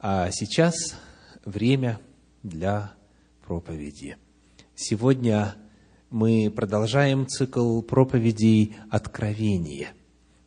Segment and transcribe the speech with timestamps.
[0.00, 0.94] А сейчас
[1.44, 1.98] время
[2.44, 2.92] для
[3.44, 4.16] проповеди.
[4.76, 5.56] Сегодня
[6.10, 9.88] мы продолжаем цикл проповедей «Откровение»,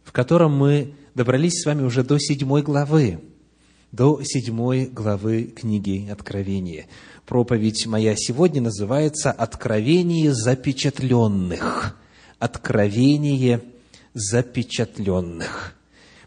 [0.05, 3.19] в котором мы добрались с вами уже до седьмой главы,
[3.91, 6.87] до седьмой главы книги Откровения.
[7.25, 11.97] Проповедь моя сегодня называется «Откровение запечатленных».
[12.39, 13.61] Откровение
[14.13, 15.75] запечатленных.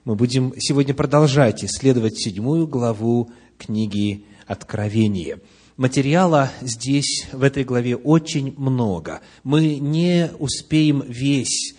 [0.05, 5.41] Мы будем сегодня продолжать исследовать седьмую главу книги Откровения.
[5.79, 9.23] Материала здесь, в этой главе, очень много.
[9.45, 11.75] Мы не успеем весь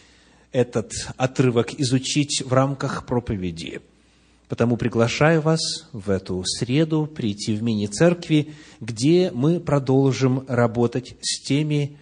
[0.51, 3.81] этот отрывок изучить в рамках проповеди.
[4.49, 11.97] Потому приглашаю вас в эту среду прийти в мини-церкви, где мы продолжим работать с теми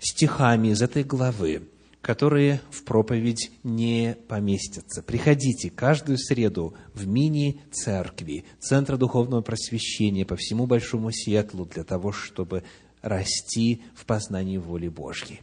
[0.00, 1.62] стихами из этой главы,
[2.02, 5.02] которые в проповедь не поместятся.
[5.02, 12.64] Приходите каждую среду в мини-церкви Центра Духовного Просвещения по всему Большому Сиэтлу для того, чтобы
[13.02, 15.42] расти в познании воли Божьей.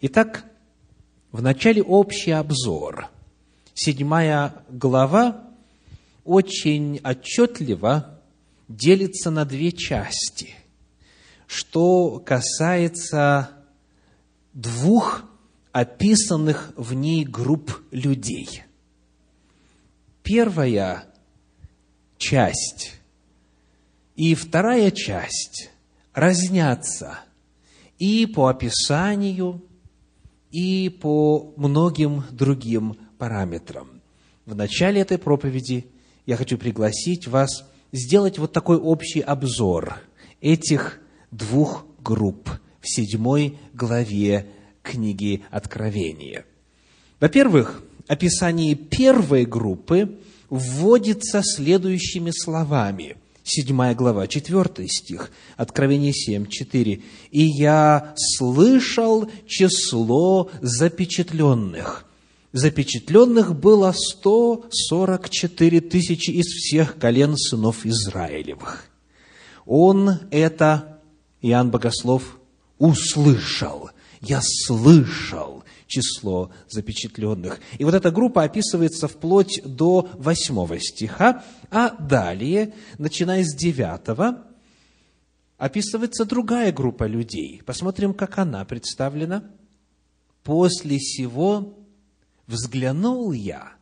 [0.00, 0.44] Итак,
[1.30, 3.08] в начале общий обзор.
[3.74, 5.44] Седьмая глава
[6.24, 8.20] очень отчетливо
[8.68, 10.54] делится на две части,
[11.46, 13.50] что касается
[14.52, 15.24] двух
[15.72, 18.62] описанных в ней групп людей.
[20.22, 21.04] Первая
[22.18, 22.92] часть
[24.14, 25.70] и вторая часть
[26.12, 27.18] разнятся
[27.98, 29.62] и по описанию,
[30.50, 34.02] и по многим другим параметрам.
[34.44, 35.86] В начале этой проповеди
[36.26, 39.96] я хочу пригласить вас сделать вот такой общий обзор
[40.40, 44.50] этих двух групп в седьмой главе
[44.82, 46.44] книги Откровения.
[47.20, 50.18] Во-первых, описание первой группы
[50.50, 53.16] вводится следующими словами.
[53.44, 57.02] Седьмая глава, четвертый стих, Откровение 7, 4.
[57.30, 62.06] «И я слышал число запечатленных».
[62.52, 68.84] Запечатленных было 144 тысячи из всех колен сынов Израилевых.
[69.64, 71.00] Он это,
[71.40, 72.38] Иоанн Богослов,
[72.78, 73.90] услышал–
[74.22, 77.60] я слышал число запечатленных.
[77.78, 84.46] И вот эта группа описывается вплоть до восьмого стиха, а далее, начиная с девятого,
[85.58, 87.62] описывается другая группа людей.
[87.66, 89.44] Посмотрим, как она представлена.
[90.44, 91.78] «После сего
[92.48, 93.74] взглянул я,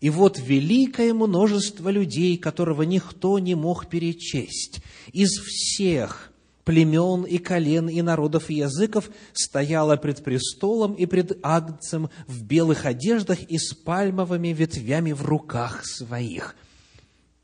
[0.00, 4.80] и вот великое множество людей, которого никто не мог перечесть,
[5.12, 6.32] из всех
[6.68, 12.84] племен и колен и народов и языков стояла пред престолом и пред Агнцем в белых
[12.84, 16.54] одеждах и с пальмовыми ветвями в руках своих.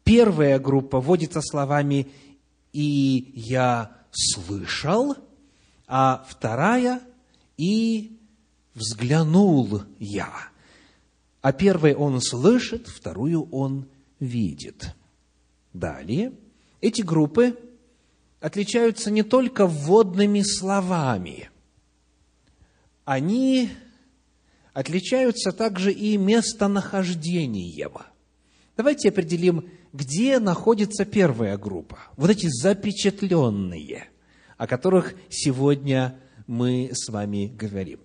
[0.03, 2.09] Первая группа вводится словами
[2.75, 5.17] «и я слышал»,
[5.87, 7.01] а вторая
[7.56, 8.19] «и
[8.75, 10.35] взглянул я».
[11.41, 13.89] А первой он слышит, вторую он
[14.21, 14.95] видит.
[15.73, 16.35] Далее
[16.83, 17.56] эти группы
[18.44, 21.49] отличаются не только вводными словами,
[23.06, 23.71] они
[24.75, 27.93] отличаются также и местонахождением.
[28.77, 34.09] Давайте определим, где находится первая группа, вот эти запечатленные,
[34.59, 38.00] о которых сегодня мы с вами говорим.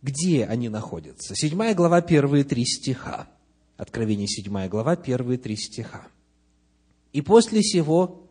[0.00, 1.34] Где они находятся?
[1.34, 3.28] Седьмая глава, первые три стиха.
[3.76, 6.06] Откровение, седьмая глава, первые три стиха.
[7.12, 8.27] «И после сего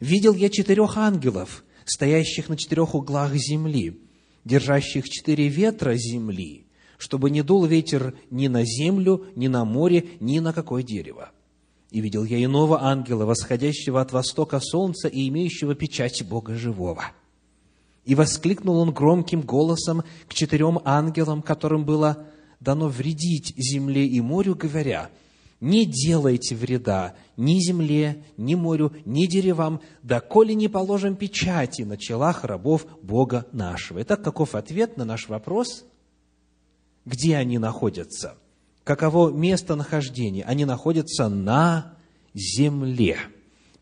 [0.00, 4.00] Видел я четырех ангелов, стоящих на четырех углах земли,
[4.44, 6.66] держащих четыре ветра земли,
[6.98, 11.30] чтобы не дул ветер ни на землю, ни на море, ни на какое дерево.
[11.90, 17.04] И видел я иного ангела, восходящего от востока солнца и имеющего печать Бога живого.
[18.04, 22.26] И воскликнул он громким голосом к четырем ангелам, которым было
[22.60, 25.10] дано вредить земле и морю, говоря–
[25.60, 32.44] не делайте вреда ни земле, ни морю, ни деревам, доколе не положим печати на челах
[32.44, 34.02] рабов Бога нашего.
[34.02, 35.84] Итак, каков ответ на наш вопрос?
[37.04, 38.36] Где они находятся?
[38.84, 40.44] Каково местонахождение?
[40.44, 41.96] Они находятся на
[42.34, 43.18] земле.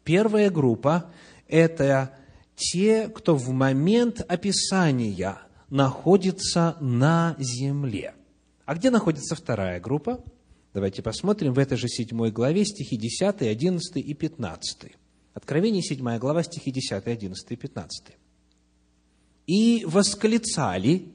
[0.02, 1.10] Первая группа–
[1.48, 2.12] это
[2.54, 5.38] те, кто в момент описания
[5.68, 8.14] находится на земле.
[8.64, 10.20] А где находится вторая группа–
[10.76, 14.92] Давайте посмотрим в этой же седьмой главе стихи 10, 11 и 15.
[15.32, 18.04] Откровение, седьмая глава, стихи 10, 11 и 15.
[19.46, 21.08] «И восклицали,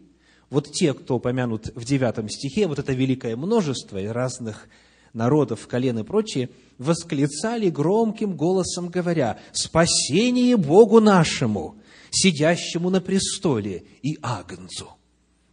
[0.50, 4.68] вот те, кто упомянут в девятом стихе, вот это великое множество разных
[5.14, 6.50] народов, колен и прочие,
[6.80, 11.76] восклицали громким голосом, говоря, «Спасение Богу нашему,
[12.10, 14.90] сидящему на престоле и Агнцу!»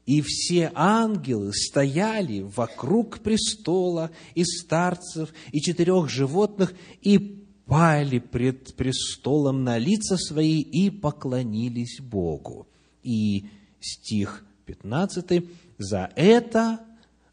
[0.08, 6.72] И все ангелы стояли вокруг престола и старцев, и четырех животных,
[7.02, 12.68] и пали пред престолом на лица свои и поклонились Богу.
[13.02, 13.48] И
[13.80, 15.44] стих 15.
[15.76, 16.80] «За это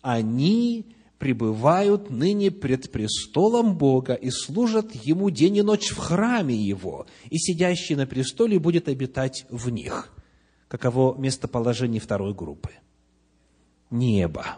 [0.01, 0.87] они
[1.17, 7.37] пребывают ныне пред престолом Бога и служат Ему день и ночь в храме Его, и
[7.37, 10.11] сидящий на престоле будет обитать в них».
[10.67, 12.71] Каково местоположение второй группы?
[13.91, 14.57] Небо.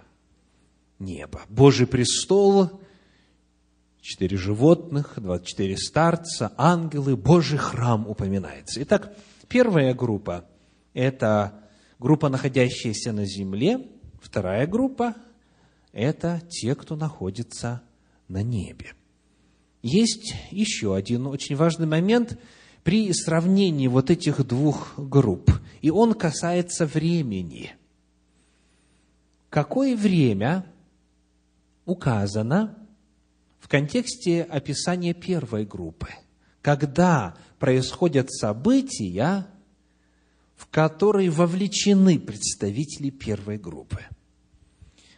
[1.00, 1.42] Небо.
[1.50, 2.81] Божий престол,
[4.01, 8.81] четыре животных, двадцать четыре старца, ангелы, Божий храм упоминается.
[8.83, 9.15] Итак,
[9.48, 10.45] первая группа–
[10.94, 11.63] это
[12.00, 13.86] группа, находящаяся на земле.
[14.21, 15.15] Вторая группа–
[15.92, 17.83] это те, кто находится
[18.27, 18.94] на небе.
[19.83, 22.39] Есть еще один очень важный момент
[22.88, 25.51] при сравнении вот этих двух групп,
[25.81, 27.75] и он касается времени.
[29.50, 30.66] Какое время
[31.84, 32.78] указано
[33.60, 36.07] в контексте описания первой группы,
[36.62, 39.48] когда происходят события,
[40.56, 44.00] в которые вовлечены представители первой группы.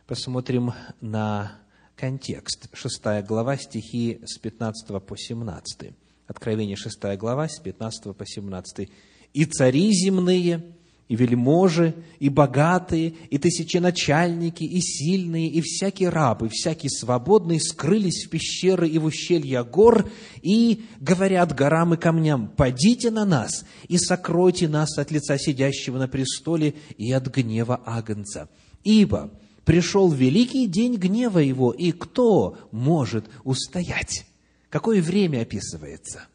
[0.07, 1.60] Посмотрим на
[1.95, 2.68] контекст.
[2.74, 5.94] Шестая глава, стихи с 15 по 17.
[6.30, 8.88] Откровение, шестая глава, с 15 по 17.
[9.34, 10.64] «И цари земные,
[11.08, 18.28] и вельможи, и богатые, и тысяченачальники, и сильные, и всякий раб, и всякий свободный скрылись
[18.28, 20.08] в пещеры и в ущелья гор,
[20.44, 26.08] и говорят горам и камням, «Падите на нас и сокройте нас от лица сидящего на
[26.08, 28.50] престоле и от гнева Агнца,
[28.84, 29.32] ибо
[29.66, 34.29] пришел великий день гнева его, и кто может устоять?»
[34.69, 36.27] Какое время описывается?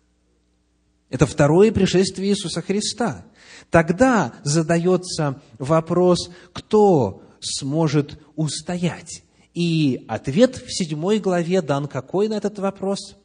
[1.11, 3.25] Это второе пришествие Иисуса Христа–
[3.71, 9.23] Тогда задается вопрос, кто сможет устоять.
[9.55, 13.17] И ответ в седьмой главе дан какой на этот вопрос?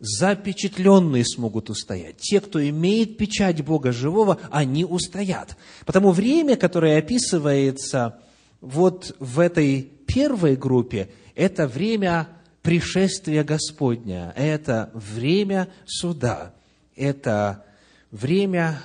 [0.00, 2.16] Запечатленные смогут устоять.
[2.18, 5.56] Те, кто имеет печать Бога живого, они устоят.
[5.86, 8.18] Потому время, которое описывается
[8.60, 12.28] вот в этой первой группе, это время
[12.64, 16.54] пришествия Господня, это время суда,
[16.96, 17.62] это
[18.10, 18.80] время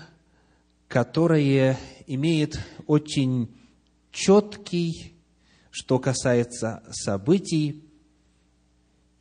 [0.90, 3.48] которое имеет очень
[4.12, 5.14] четкий,
[5.72, 7.86] что касается событий,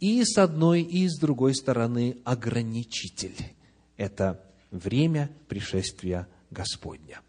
[0.00, 3.36] и с одной, и с другой стороны ограничитель.
[3.96, 7.20] Это время пришествия Господня.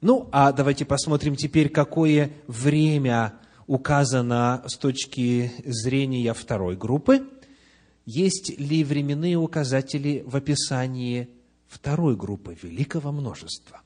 [0.00, 3.34] Ну, а давайте посмотрим теперь, какое время
[3.68, 7.28] указано с точки зрения второй группы.
[8.06, 11.28] Есть ли временные указатели в описании
[11.68, 13.82] второй группы великого множества?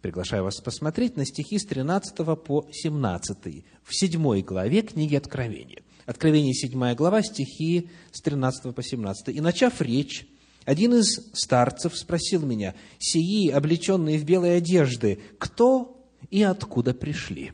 [0.00, 5.82] Приглашаю вас посмотреть на стихи с 13 по 17 в 7 главе книги Откровения.
[6.06, 9.28] Откровение 7 глава, стихи с 13 по 17.
[9.28, 10.26] «И, начав речь,
[10.64, 17.52] один из старцев спросил меня, «Сии, облеченные в белые одежды, кто и откуда пришли?»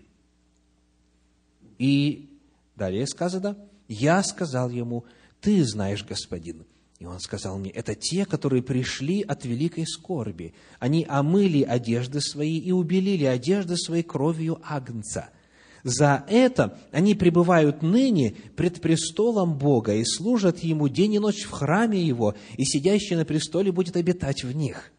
[1.82, 2.31] И
[2.76, 3.56] далее сказано,
[3.88, 5.05] «Я сказал ему,
[5.40, 6.64] ты знаешь, господин».
[7.00, 10.55] И он сказал мне, это те, которые пришли от великой скорби.
[10.79, 15.31] Они омыли одежды свои и убелили одежды своей кровью Агнца.
[15.82, 21.51] За это они пребывают ныне пред престолом Бога и служат Ему день и ночь в
[21.51, 24.93] храме Его, и сидящий на престоле будет обитать в них.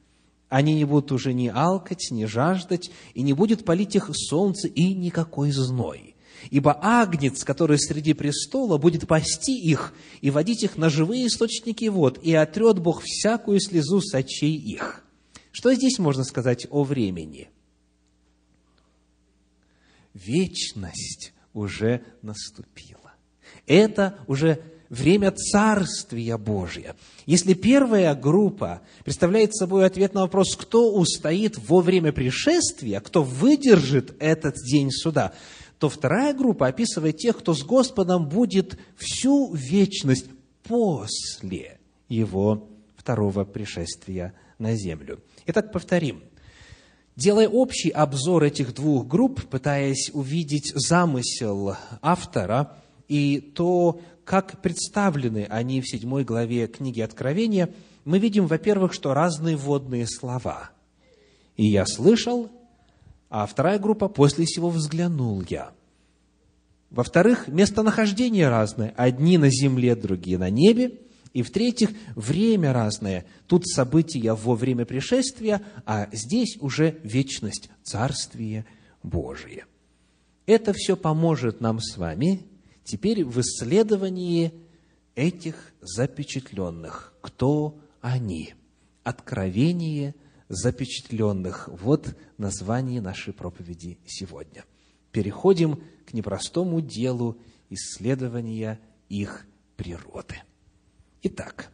[0.49, 4.93] Они не будут уже ни алкать, ни жаждать, и не будет палить их солнце и
[4.93, 6.12] никакой зной
[6.49, 12.19] Ибо агнец, который среди престола, будет пасти их и водить их на живые источники вод,
[12.21, 15.03] и отрет Бог всякую слезу с очей их.
[15.51, 17.49] Что здесь можно сказать о времени?
[20.13, 23.13] Вечность уже наступила.
[23.65, 26.95] Это уже время Царствия Божия.
[27.25, 34.15] Если первая группа представляет собой ответ на вопрос, кто устоит во время пришествия, кто выдержит
[34.19, 35.33] этот день суда,
[35.83, 40.27] то вторая группа описывает тех, кто с Господом будет всю вечность
[40.63, 45.21] после Его второго пришествия на землю.
[45.45, 46.23] Итак, повторим.
[47.17, 52.77] Делая общий обзор этих двух групп, пытаясь увидеть замысел автора
[53.09, 57.73] и то, как представлены они в седьмой главе книги Откровения,
[58.05, 60.69] мы видим, во-первых, что разные водные слова.
[61.57, 62.49] «И я слышал,
[63.35, 65.71] а вторая группа «после сего взглянул я».
[66.91, 68.93] Во-вторых, местонахождение разное.
[68.95, 70.99] Одни на земле, другие на небе.
[71.33, 73.25] И в-третьих, время разное.
[73.47, 78.67] Тут события во время пришествия, а здесь уже вечность, Царствие
[79.01, 79.65] Божие.
[80.45, 82.41] Это все поможет нам с вами
[82.83, 84.53] теперь в исследовании
[85.15, 87.15] этих запечатленных.
[87.21, 88.53] Кто они?
[89.03, 90.13] Откровение
[90.53, 91.67] запечатленных.
[91.67, 94.63] Вот название нашей проповеди сегодня.
[95.11, 97.37] Переходим к непростому делу
[97.69, 98.79] исследования
[99.09, 99.45] их
[99.75, 100.35] природы.
[101.23, 101.71] Итак,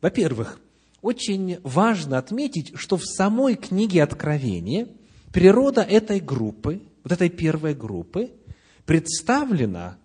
[0.00, 0.60] во-первых,
[1.02, 4.88] очень важно отметить, что в самой книге Откровения
[5.32, 8.32] природа этой группы, вот этой первой группы,
[8.86, 9.98] представлена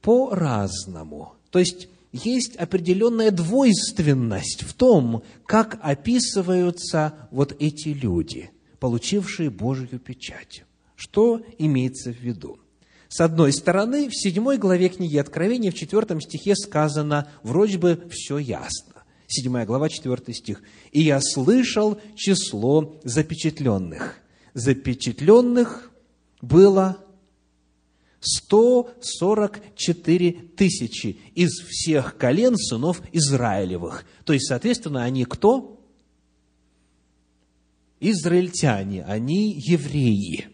[0.00, 1.34] по-разному.
[1.50, 1.88] То есть,
[2.24, 10.64] есть определенная двойственность в том, как описываются вот эти люди, получившие Божью печать.
[10.96, 12.58] Что имеется в виду?
[13.08, 18.38] С одной стороны, в седьмой главе книги Откровения, в четвертом стихе сказано, вроде бы все
[18.38, 18.94] ясно.
[19.28, 20.62] Седьмая глава, четвертый стих.
[20.92, 24.20] «И я слышал число запечатленных».
[24.54, 25.90] Запечатленных
[26.40, 26.96] было
[28.20, 34.04] 144 тысячи из всех колен сынов Израилевых.
[34.24, 35.80] То есть, соответственно, они кто?
[38.00, 40.48] Израильтяне, они евреи.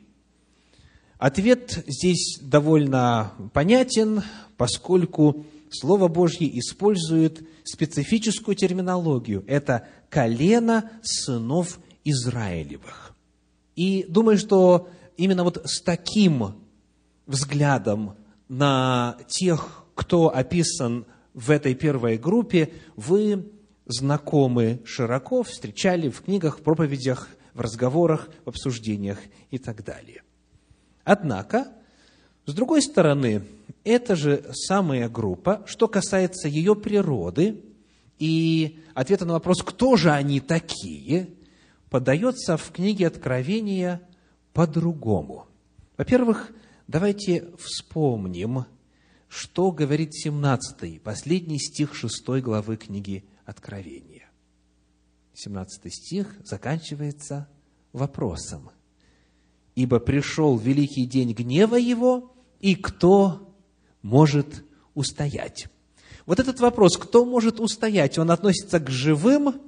[1.18, 4.22] Ответ здесь довольно понятен,
[4.56, 9.44] поскольку Слово Божье использует специфическую терминологию.
[9.46, 13.14] Это колено сынов Израилевых.
[13.76, 16.61] И думаю, что именно вот с таким
[17.26, 18.16] взглядом
[18.48, 23.50] на тех, кто описан в этой первой группе, вы
[23.86, 29.18] знакомы широко, встречали в книгах, проповедях, в разговорах, в обсуждениях
[29.50, 30.22] и так далее.
[31.04, 31.68] Однако,
[32.46, 33.44] с другой стороны,
[33.84, 37.62] эта же самая группа, что касается ее природы
[38.18, 41.30] и ответа на вопрос, кто же они такие,
[41.90, 44.00] подается в книге Откровения
[44.52, 45.46] по-другому.
[45.96, 46.52] Во-первых,
[46.86, 48.66] давайте вспомним,
[49.28, 54.28] что говорит 17 последний стих 6 главы книги Откровения.
[55.34, 57.48] 17 стих заканчивается
[57.92, 58.70] вопросом–
[59.74, 63.54] ибо пришел великий день гнева его, и кто
[64.02, 65.68] может устоять?
[66.26, 69.60] Вот этот вопрос, кто может устоять, он относится к живым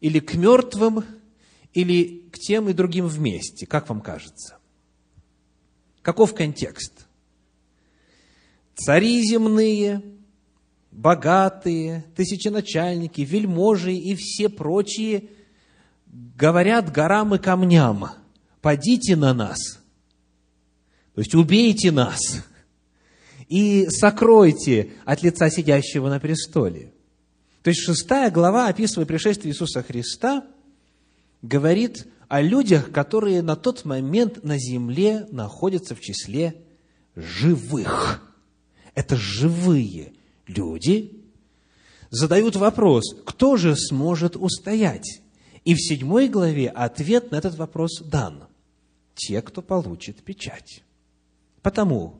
[0.00, 1.04] или к мертвым,
[1.74, 4.57] или к тем и другим вместе, как вам кажется?
[6.08, 7.06] Каков контекст?
[8.74, 10.00] Цари земные,
[10.90, 15.28] богатые, тысяченачальники, вельможи и все прочие
[16.06, 18.08] говорят горам и камням–
[18.62, 19.58] падите на нас,
[21.14, 22.18] то есть убейте нас
[23.50, 26.90] и сокройте от лица сидящего на престоле.
[27.62, 30.46] То есть шестая глава, описывая пришествие Иисуса Христа,
[31.42, 36.62] говорит о людях, которые на тот момент на земле находятся в числе
[37.16, 38.22] живых.
[38.94, 40.12] Это живые
[40.46, 41.22] люди.
[42.10, 45.22] Задают вопрос, кто же сможет устоять?
[45.64, 48.44] И в седьмой главе ответ на этот вопрос дан
[49.14, 50.82] те, кто получит печать.
[51.62, 52.16] Потому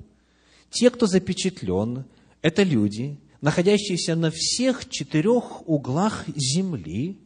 [0.70, 2.04] те, кто запечатлен,
[2.42, 7.18] это люди, находящиеся на всех четырех углах земли,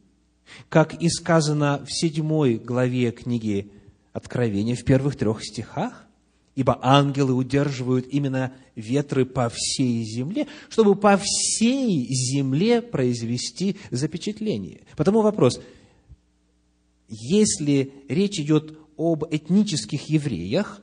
[0.69, 3.71] как и сказано в седьмой главе книги
[4.13, 6.07] Откровения, в первых трех стихах,
[6.55, 14.83] ибо ангелы удерживают именно ветры по всей земле, чтобы по всей земле произвести запечатление.
[14.97, 15.61] Потому вопрос,
[17.09, 20.83] если речь идет об этнических евреях,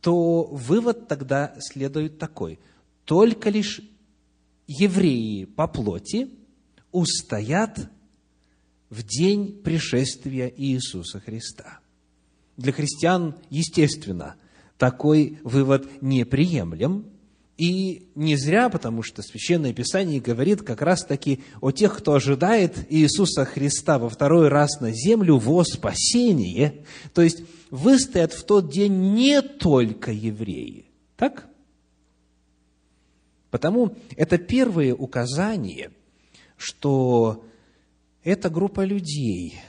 [0.00, 2.58] то вывод тогда следует такой.
[3.04, 3.80] Только лишь
[4.66, 6.30] евреи по плоти
[6.92, 7.90] устоят
[8.90, 11.80] в день пришествия Иисуса Христа.
[12.56, 14.34] Для христиан, естественно,
[14.76, 17.06] такой вывод неприемлем–
[17.60, 23.44] и не зря, потому что Священное Писание говорит как раз-таки о тех, кто ожидает Иисуса
[23.44, 26.86] Христа во второй раз на землю во спасение.
[27.12, 30.86] То есть выстоят в тот день не только евреи.
[31.18, 31.50] Так?
[33.50, 35.90] Потому это первое указание,
[36.56, 37.44] что
[38.30, 39.60] эта группа людей,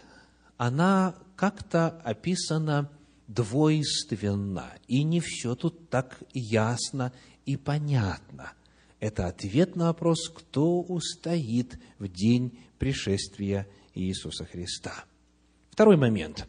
[0.58, 2.92] она как-то описана
[3.28, 7.12] двойственно, и не все тут так ясно
[7.46, 8.54] и понятно.
[9.00, 15.06] Это ответ на вопрос, кто устоит в день пришествия Иисуса Христа.
[15.72, 16.48] Второй момент.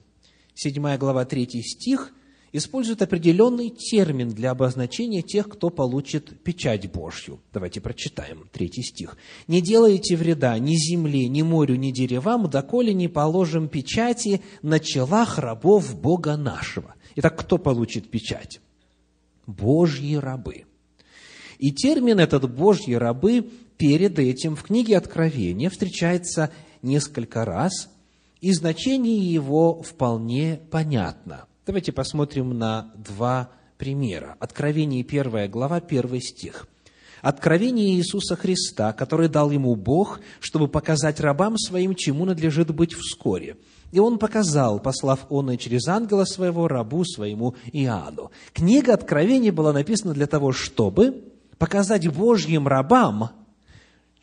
[0.54, 2.12] Седьмая глава, третий стих
[2.52, 7.40] использует определенный термин для обозначения тех, кто получит печать Божью.
[7.52, 9.16] Давайте прочитаем третий стих.
[9.48, 15.38] «Не делайте вреда ни земле, ни морю, ни деревам, доколе не положим печати на челах
[15.38, 16.94] рабов Бога нашего».
[17.16, 18.60] Итак, кто получит печать?
[19.46, 20.64] Божьи рабы.
[21.58, 26.50] И термин этот «Божьи рабы» перед этим в книге Откровения встречается
[26.82, 27.88] несколько раз,
[28.40, 34.36] и значение его вполне понятно– Давайте посмотрим на два примера.
[34.40, 36.66] Откровение 1 глава, 1 стих.
[37.20, 43.58] Откровение Иисуса Христа, который дал ему Бог, чтобы показать рабам своим, чему надлежит быть вскоре.
[43.92, 48.32] И он показал, послав он и через ангела своего рабу своему Иоанну.
[48.52, 51.22] Книга Откровения была написана для того, чтобы
[51.58, 53.30] показать Божьим рабам,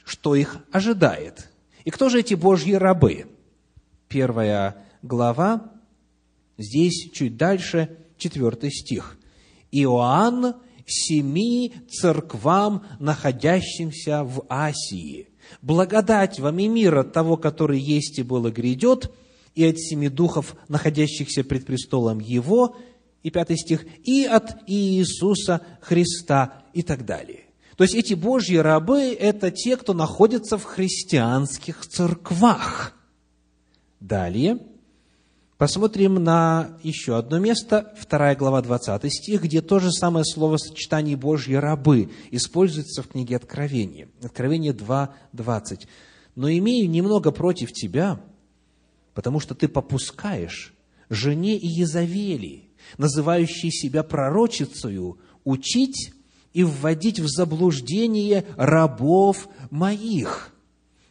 [0.04, 1.50] что их ожидает.
[1.86, 3.28] И кто же эти Божьи рабы?
[4.10, 5.72] Первая глава,
[6.60, 9.18] Здесь чуть дальше, четвертый стих.
[9.72, 15.30] Иоанн семи церквам, находящимся в Асии.
[15.62, 19.10] Благодать вам и мир от того, который есть и был и грядет,
[19.56, 22.76] и от семи духов, находящихся пред престолом Его,
[23.24, 27.46] и пятый стих, и от Иисуса Христа, и так далее.
[27.78, 32.94] То есть эти Божьи рабы– это те, кто находится в христианских церквах.
[34.02, 34.60] Далее,
[35.60, 41.54] Посмотрим на еще одно место, 2 глава, 20 стих, где то же самое словосочетание «Божьи
[41.54, 44.08] рабы» используется в книге Откровения.
[44.24, 45.88] Откровение 2, 20.
[46.36, 48.22] «Но имею немного против тебя,
[49.14, 50.74] потому что ты попускаешь
[51.10, 56.14] жене Иезавели, называющей себя пророчицею, учить
[56.54, 60.49] и вводить в заблуждение рабов моих»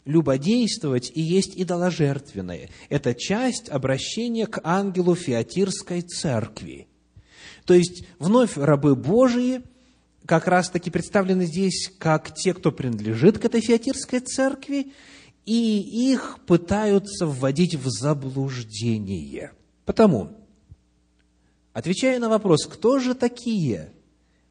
[0.08, 2.70] любодействовать и есть идоложертвенное.
[2.88, 6.88] Это часть обращения к ангелу Феатирской церкви.
[7.66, 9.60] То есть, вновь рабы Божии
[10.24, 14.92] как раз-таки представлены здесь как те, кто принадлежит к этой Феатирской церкви,
[15.44, 19.52] и их пытаются вводить в заблуждение.
[19.84, 20.30] Потому,
[21.75, 23.92] отвечая на вопрос, кто же такие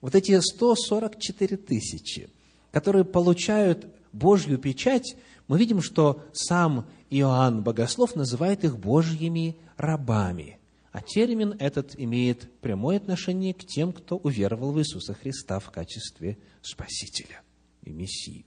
[0.02, 2.30] вот эти 144 тысячи,
[2.78, 5.16] которые получают Божью печать,
[5.48, 10.60] мы видим, что сам Иоанн Богослов называет их Божьими рабами.
[10.92, 16.38] А термин этот имеет прямое отношение к тем, кто уверовал в Иисуса Христа в качестве
[16.62, 17.42] Спасителя
[17.82, 18.46] и Мессию.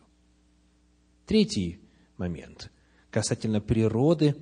[1.27, 1.81] Третий
[2.17, 2.71] момент
[3.11, 4.37] касательно природы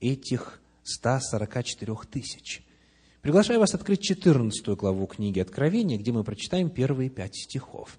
[0.00, 2.64] этих 144 тысяч.
[3.22, 7.96] Приглашаю вас открыть 14 главу книги Откровения, где мы прочитаем первые пять стихов.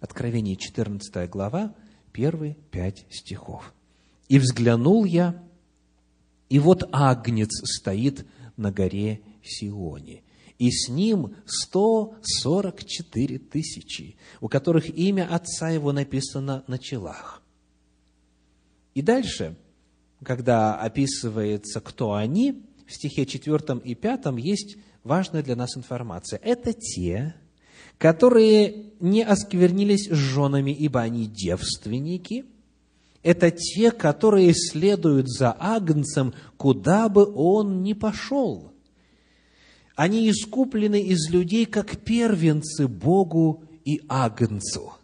[0.00, 1.74] Откровение, 14 глава,
[2.12, 3.74] первые пять стихов.
[4.28, 5.42] «И взглянул я,
[6.48, 10.22] и вот агнец стоит на горе Сионе,
[10.58, 17.42] и с ним сто сорок четыре тысячи, у которых имя отца его написано на челах».
[18.94, 19.56] И дальше,
[20.24, 26.40] когда описывается, кто они, в стихе четвертом и пятом есть важная для нас информация.
[26.42, 27.34] Это те,
[27.98, 32.46] которые не осквернились с женами, ибо они девственники,
[33.22, 38.72] это те, которые следуют за Агнцем, куда бы он ни пошел.
[39.96, 44.94] Они искуплены из людей, как первенцы Богу и Агнцу.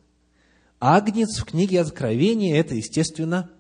[0.79, 3.51] Агнец в книге Откровения– это, естественно,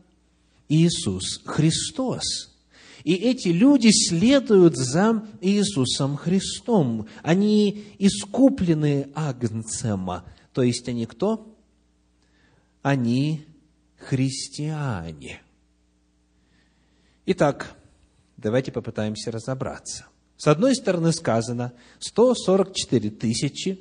[0.68, 2.52] Иисус Христос–
[3.04, 7.06] и эти люди следуют за Иисусом Христом.
[7.22, 10.08] Они искуплены Агнцем.
[10.54, 11.54] То есть они кто?
[12.80, 13.44] Они
[13.98, 15.42] христиане.
[17.26, 17.76] Итак,
[18.38, 20.06] давайте попытаемся разобраться.
[20.38, 23.80] С одной стороны сказано 144 тысячи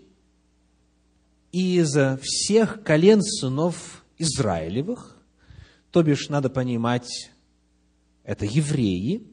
[1.54, 5.18] из всех колен сынов Израилевых,
[5.92, 7.32] то бишь надо понимать
[8.24, 9.28] это евреи.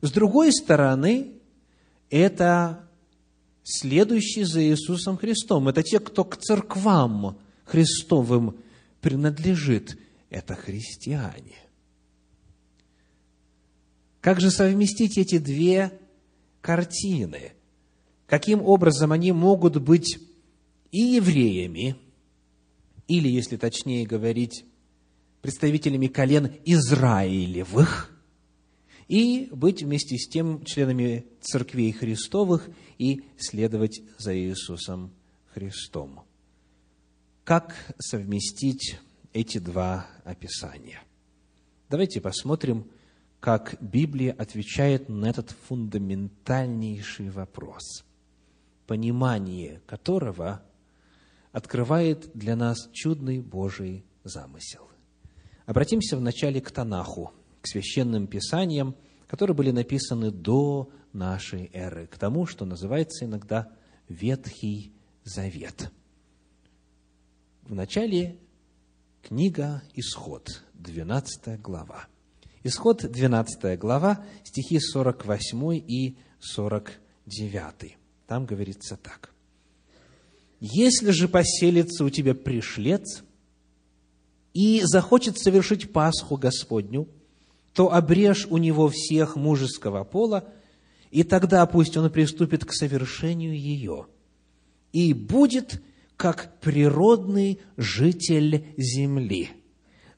[0.00, 1.34] С другой стороны,
[2.08, 2.88] это
[3.62, 5.68] следующие за Иисусом Христом.
[5.68, 8.58] Это те, кто к церквам Христовым
[9.00, 9.98] принадлежит.
[10.30, 11.56] Это христиане.
[14.20, 15.98] Как же совместить эти две
[16.60, 17.52] картины?
[18.26, 20.18] Каким образом они могут быть
[20.92, 21.96] и евреями,
[23.08, 24.64] или, если точнее говорить,
[25.42, 28.10] представителями колен Израилевых
[29.08, 35.12] и быть вместе с тем членами церквей Христовых и следовать за Иисусом
[35.52, 36.20] Христом.
[37.44, 38.98] Как совместить
[39.32, 41.02] эти два описания?
[41.88, 42.88] Давайте посмотрим,
[43.40, 48.04] как Библия отвечает на этот фундаментальнейший вопрос,
[48.86, 50.62] понимание которого
[51.50, 54.89] открывает для нас чудный Божий замысел.
[55.66, 58.96] Обратимся вначале к Танаху, к священным писаниям,
[59.26, 63.72] которые были написаны до нашей эры, к тому, что называется иногда
[64.08, 64.92] Ветхий
[65.22, 65.90] Завет.
[67.62, 68.38] В начале
[69.22, 72.06] книга Исход, 12 глава.
[72.64, 77.96] Исход, 12 глава, стихи 48 и 49.
[78.26, 79.32] Там говорится так.
[80.58, 83.22] «Если же поселится у тебя пришлец
[84.54, 87.08] и захочет совершить Пасху Господню,
[87.74, 90.44] то обрежь у него всех мужеского пола,
[91.10, 94.06] и тогда пусть он приступит к совершению ее,
[94.92, 95.82] и будет
[96.16, 99.50] как природный житель земли,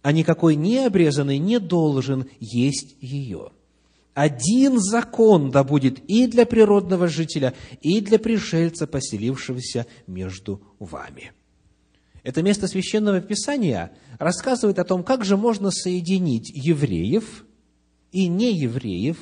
[0.02, 3.50] а никакой необрезанный не должен есть ее.
[4.14, 11.32] Один закон да будет и для природного жителя, и для пришельца, поселившегося между вами.
[12.22, 17.44] Это место священного писания рассказывает о том, как же можно соединить евреев
[18.12, 19.18] и неевреев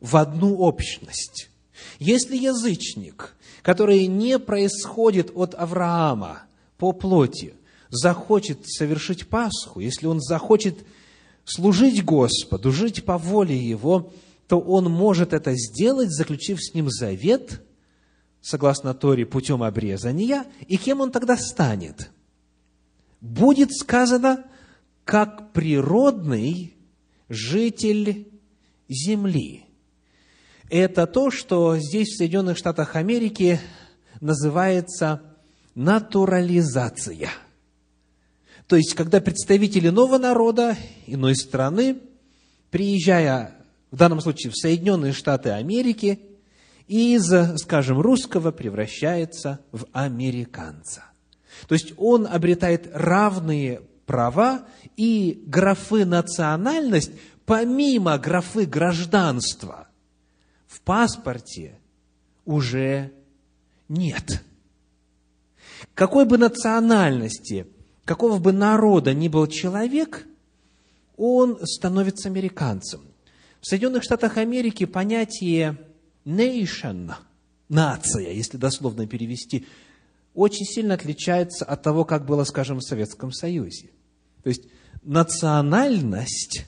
[0.00, 1.50] в одну общность.
[1.98, 6.42] Если язычник который не происходит от Авраама
[6.76, 7.54] по плоти,
[7.88, 10.84] захочет совершить Пасху, если он захочет
[11.46, 14.12] служить Господу, жить по воле Его,
[14.48, 17.62] то он может это сделать, заключив с Ним завет,
[18.42, 22.10] согласно Торе, путем обрезания, и кем он тогда станет?
[23.24, 24.44] Будет сказано,
[25.04, 26.74] как природный
[27.30, 28.28] житель
[28.88, 29.64] земли
[30.68, 33.60] это то, что здесь, в Соединенных Штатах Америки,
[34.20, 35.22] называется
[35.74, 37.30] натурализация.
[38.66, 41.98] То есть, когда представители нового народа, иной страны,
[42.70, 43.54] приезжая,
[43.90, 46.18] в данном случае, в Соединенные Штаты Америки,
[46.88, 51.04] из, скажем, русского превращается в американца.
[51.68, 57.12] То есть, он обретает равные права и графы национальность,
[57.46, 59.88] помимо графы гражданства–
[60.74, 61.78] в паспорте
[62.44, 63.12] уже
[63.88, 64.42] нет.
[65.94, 67.68] Какой бы национальности,
[68.04, 70.26] какого бы народа ни был человек,
[71.16, 73.02] он становится американцем.
[73.60, 75.78] В Соединенных Штатах Америки понятие
[76.24, 77.12] nation,
[77.68, 79.64] нация, если дословно перевести,
[80.34, 83.90] очень сильно отличается от того, как было, скажем, в Советском Союзе.
[84.42, 84.64] То есть
[85.02, 86.66] национальность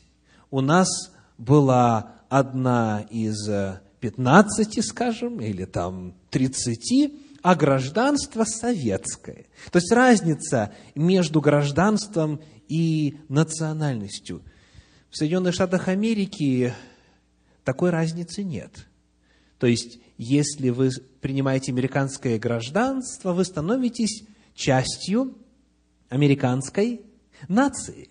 [0.50, 3.48] у нас была одна из
[4.00, 9.46] 15, скажем, или там 30, а гражданство советское.
[9.70, 14.42] То есть разница между гражданством и национальностью.
[15.10, 16.74] В Соединенных Штатах Америки
[17.64, 18.86] такой разницы нет.
[19.58, 20.90] То есть, если вы
[21.26, 24.22] принимаете американское гражданство, вы становитесь
[24.54, 25.36] частью
[26.08, 27.00] американской
[27.48, 28.10] нации.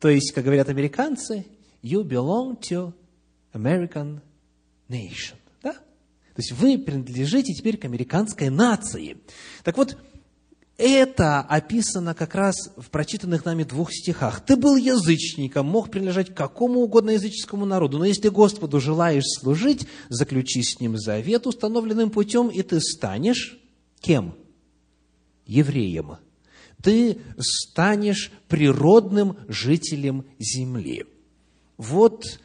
[0.00, 1.44] То есть, как говорят американцы,
[1.82, 2.94] you belong to
[3.52, 4.22] American
[4.88, 5.34] nation.
[5.62, 5.72] Да?
[5.72, 9.18] То есть вы принадлежите теперь к американской нации.
[9.62, 9.98] Так вот,
[10.76, 14.44] это описано как раз в прочитанных нами двух стихах.
[14.44, 19.86] Ты был язычником, мог принадлежать к какому угодно языческому народу, но если Господу желаешь служить,
[20.08, 23.58] заключи с ним завет установленным путем, и ты станешь
[24.00, 24.34] кем?
[25.46, 26.16] Евреем.
[26.82, 31.04] Ты станешь природным жителем земли.
[31.76, 32.40] Вот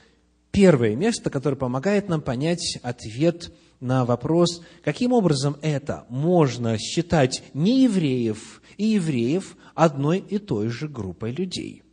[0.51, 8.61] первое место, которое помогает нам понять ответ на вопрос, каким образом это можно считать неевреев
[8.77, 11.83] и евреев одной и той же группой людей.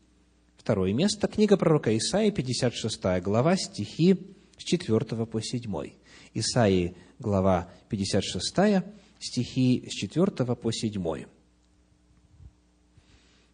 [0.56, 4.16] Второе место– книга пророка Исаии, 56 глава, стихи
[4.58, 5.92] с 4 по 7.
[6.34, 8.84] Исаии, глава 56,
[9.20, 11.24] стихи с 4 по 7.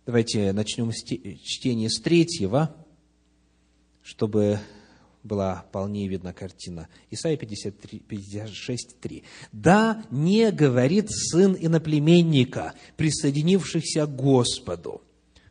[0.06, 2.74] Давайте начнем чтение с третьего,
[4.02, 4.58] чтобы
[5.22, 6.88] была полнее видна картина.
[7.10, 9.22] Исайя 56, 3.
[9.52, 15.02] «Да не говорит сын иноплеменника, присоединившихся к Господу,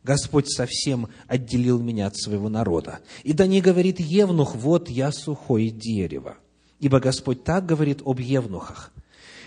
[0.04, 3.00] Господь совсем отделил меня от своего народа.
[3.22, 6.36] И да не говорит евнух, вот я сухое дерево.
[6.80, 8.92] Ибо Господь так говорит об евнухах,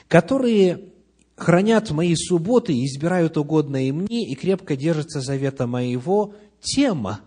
[0.08, 0.94] которые
[1.36, 7.20] хранят мои субботы избирают угодное мне, и крепко держатся завета моего, тема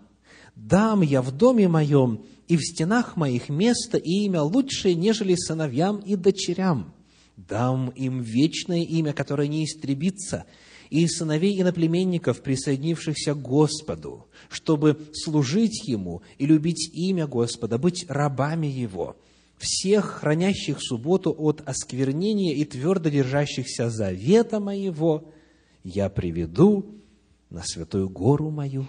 [0.55, 5.99] дам я в доме моем и в стенах моих место и имя лучшее, нежели сыновьям
[5.99, 6.93] и дочерям.
[7.37, 10.45] Дам им вечное имя, которое не истребится,
[10.89, 18.65] и сыновей иноплеменников, присоединившихся к Господу, чтобы служить Ему и любить имя Господа, быть рабами
[18.65, 19.15] Его,
[19.59, 25.31] всех, хранящих субботу от осквернения и твердо держащихся завета моего,
[25.83, 26.95] я приведу
[27.51, 28.87] на святую гору мою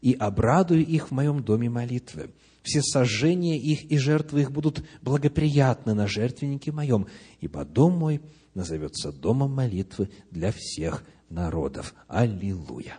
[0.00, 2.30] и обрадую их в моем доме молитвы.
[2.62, 7.06] Все сожжения их и жертвы их будут благоприятны на жертвеннике моем,
[7.40, 8.20] ибо дом мой
[8.54, 11.94] назовется домом молитвы для всех народов.
[12.06, 12.98] Аллилуйя!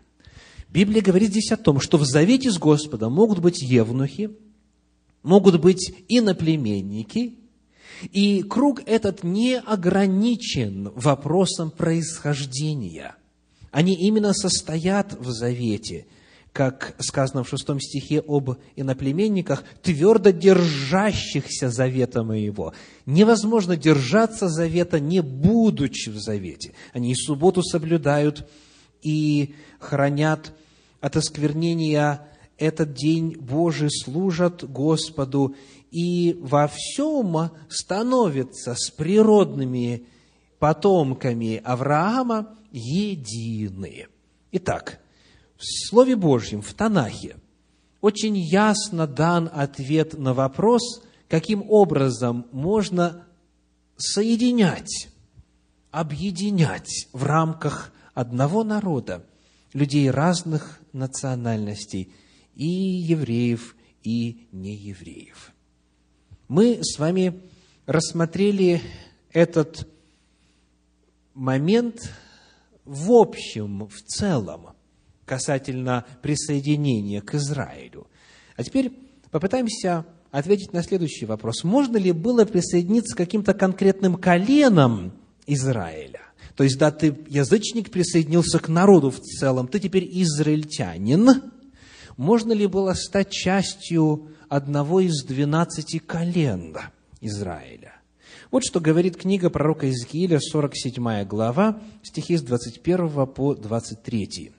[0.69, 4.31] Библия говорит здесь о том, что в завете с Господом могут быть евнухи,
[5.21, 7.35] могут быть иноплеменники,
[8.11, 13.15] и круг этот не ограничен вопросом происхождения.
[13.69, 16.07] Они именно состоят в завете–
[16.53, 22.73] как сказано в шестом стихе об иноплеменниках, твердо держащихся завета моего.
[23.05, 26.73] Невозможно держаться завета, не будучи в завете.
[26.93, 28.49] Они и субботу соблюдают,
[29.01, 30.53] и хранят
[30.99, 35.55] от осквернения этот день Божий, служат Господу,
[35.89, 40.03] и во всем становятся с природными
[40.59, 44.07] потомками Авраама едины.
[44.51, 44.99] Итак,
[45.61, 47.37] в Слове Божьем, в Танахе,
[48.01, 53.27] очень ясно дан ответ на вопрос, каким образом можно
[53.95, 55.09] соединять,
[55.91, 59.23] объединять в рамках одного народа
[59.73, 62.11] людей разных национальностей,
[62.55, 65.53] и евреев, и неевреев.
[66.47, 67.39] Мы с вами
[67.85, 68.81] рассмотрели
[69.31, 69.87] этот
[71.35, 72.11] момент
[72.83, 74.69] в общем, в целом–
[75.31, 78.05] касательно присоединения к Израилю.
[78.57, 78.91] А теперь
[79.31, 81.63] попытаемся ответить на следующий вопрос.
[81.63, 85.13] Можно ли было присоединиться к каким-то конкретным коленам
[85.47, 86.19] Израиля?
[86.57, 91.43] То есть, да, ты язычник, присоединился к народу в целом, ты теперь израильтянин.
[92.17, 96.75] Можно ли было стать частью одного из двенадцати колен
[97.21, 97.93] Израиля?
[98.51, 104.51] Вот что говорит книга пророка Иезекииля, 47 глава, стихи с 21 по 23.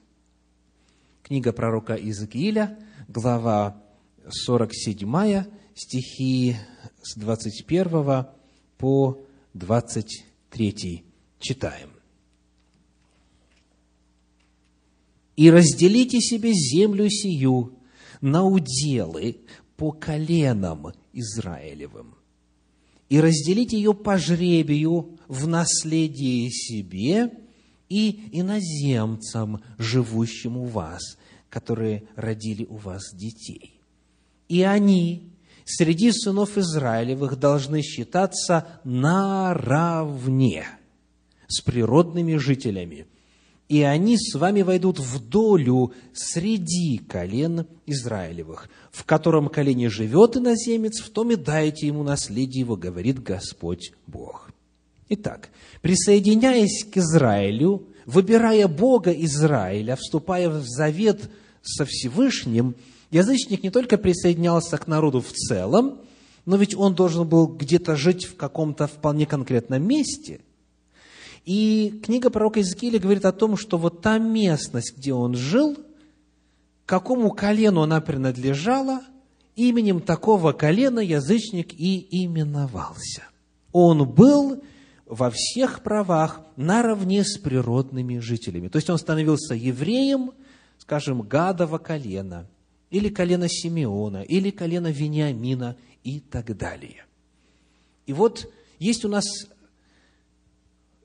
[1.22, 2.76] Книга пророка Иезекииля,
[3.08, 3.80] глава
[4.28, 6.56] 47, стихи
[7.00, 8.26] с 21
[8.76, 11.04] по 23
[11.38, 11.90] читаем.
[15.37, 17.78] «И разделите себе землю сию
[18.20, 19.42] на уделы
[19.76, 22.16] по коленам Израилевым,
[23.08, 27.30] и разделите ее по жребию в наследие себе
[27.92, 31.18] и иноземцам, живущим у вас,
[31.50, 33.78] которые родили у вас детей.
[34.48, 35.31] И они
[35.66, 40.64] среди сынов Израилевых должны считаться наравне
[41.48, 43.07] с природными жителями.
[43.68, 51.02] И они с вами войдут в долю среди колен Израилевых, в котором колене живет иноземец,
[51.02, 54.51] в том и дайте ему наследие его, говорит Господь Бог.
[55.14, 55.51] Итак,
[55.83, 61.29] присоединяясь к Израилю, выбирая Бога Израиля, вступая в завет
[61.61, 62.75] со Всевышним,
[63.11, 65.98] язычник не только присоединялся к народу в целом,
[66.46, 70.40] но ведь он должен был где-то жить в каком-то вполне конкретном месте.
[71.44, 75.77] И книга пророка Иезекииля говорит о том, что вот та местность, где он жил,
[76.87, 79.03] какому колену она принадлежала,
[79.57, 83.25] именем такого колена язычник и именовался.
[83.72, 84.62] Он был
[85.06, 88.68] во всех правах наравне с природными жителями.
[88.68, 90.32] То есть он становился евреем,
[90.78, 92.48] скажем, Гадова колена,
[92.90, 97.04] или колена Симеона, или колена Вениамина и так далее.
[98.06, 99.24] И вот есть у нас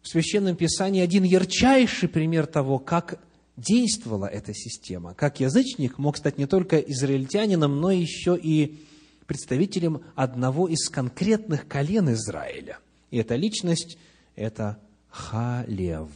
[0.01, 3.19] в Священном Писании один ярчайший пример того, как
[3.55, 8.79] действовала эта система, как язычник мог стать не только израильтянином, но еще и
[9.25, 12.77] представителем одного из конкретных колен Израиля–
[13.09, 13.97] и эта личность–
[14.35, 16.09] это Халев.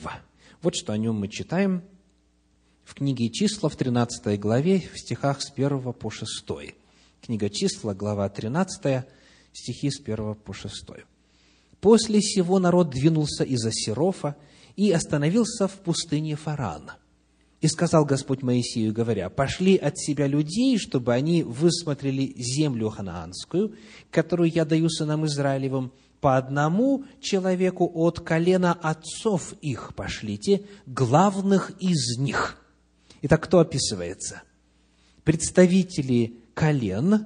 [0.62, 1.84] Вот что о нем мы читаем
[2.84, 6.46] в книге «Числа» в 13 главе, в стихах с 1 по 6.
[7.22, 9.06] Книга «Числа», глава 13,
[9.54, 10.86] стихи с 1 по 6.
[11.80, 14.36] «После сего народ двинулся из Асерофа
[14.76, 16.92] и остановился в пустыне Фаран.
[17.62, 23.76] И сказал Господь Моисею, говоря, «Пошли от себя людей, чтобы они высмотрели землю ханаанскую,
[24.10, 32.18] которую я даю сынам Израилевым, по одному человеку от колена отцов их пошлите, главных из
[32.20, 32.58] них.
[33.24, 34.44] Итак, кто описывается?
[35.24, 37.26] Представители колен,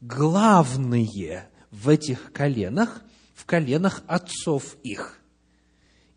[0.00, 3.02] главные в этих коленах,
[3.34, 5.20] в коленах отцов их.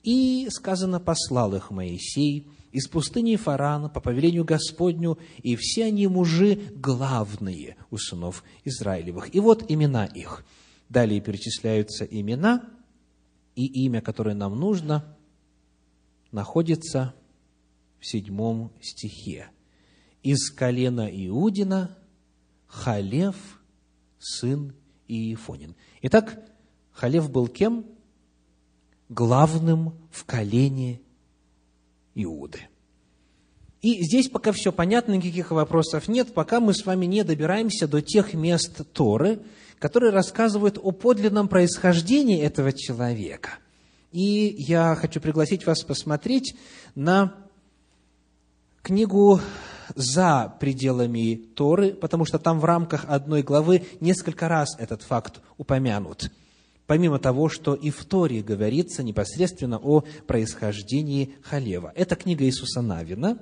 [0.04, 6.56] И, сказано, послал их Моисей из пустыни Фарана по повелению Господню, и все они мужи
[6.74, 9.36] главные у сынов Израилевых.
[9.36, 10.46] И вот имена их.
[10.92, 12.70] Далее перечисляются имена,
[13.56, 15.16] и имя, которое нам нужно,
[16.34, 17.16] находится
[18.02, 19.48] в седьмом стихе.
[20.22, 21.98] Из колена Иудина
[22.68, 23.38] Халев,
[24.20, 24.76] сын
[25.08, 25.78] Иефонин.
[26.02, 26.44] Итак,
[26.92, 27.86] Халев был кем?
[29.08, 31.00] Главным в колене
[32.16, 32.68] Иуды.
[33.82, 38.02] И здесь пока все понятно, никаких вопросов нет, пока мы с вами не добираемся до
[38.02, 39.40] тех мест Торы,
[39.82, 43.58] которые рассказывают о подлинном происхождении этого человека.
[44.12, 46.56] И я хочу пригласить вас посмотреть
[46.94, 47.34] на
[48.84, 49.42] книгу
[49.96, 56.32] за пределами Торы, потому что там в рамках одной главы несколько раз этот факт упомянут.
[56.86, 61.92] Помимо того, что и в Торе говорится непосредственно о происхождении Халева.
[61.96, 63.40] Это книга Иисуса Навина,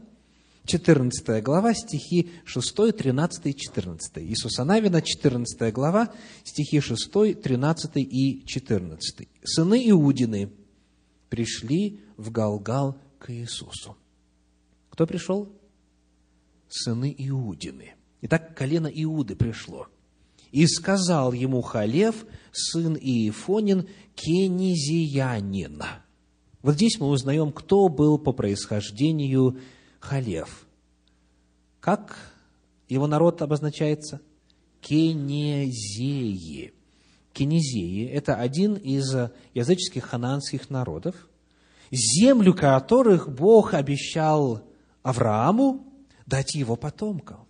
[0.69, 4.17] 14 глава, стихи 6, 13 и 14.
[4.19, 9.27] Иисуса Навина, 14 глава, стихи 6, 13 и 14.
[9.43, 10.51] «Сыны Иудины
[11.29, 13.97] пришли в Галгал к Иисусу».
[14.91, 15.51] Кто пришел?
[16.67, 17.95] Сыны Иудины.
[18.21, 19.87] Итак, колено Иуды пришло.
[20.51, 25.81] «И сказал ему Халев, сын Иефонин, кенизиянин».
[26.61, 29.59] Вот здесь мы узнаем, кто был по происхождению
[29.99, 30.65] Халев.
[31.79, 32.17] Как
[32.87, 34.21] его народ обозначается?
[34.81, 36.73] Кенезеи.
[37.33, 39.15] Кенезеи– это один из
[39.53, 41.15] языческих ханаанских народов,
[41.91, 44.63] землю которых Бог обещал
[45.03, 45.85] Аврааму
[46.25, 47.45] дать его потомкам.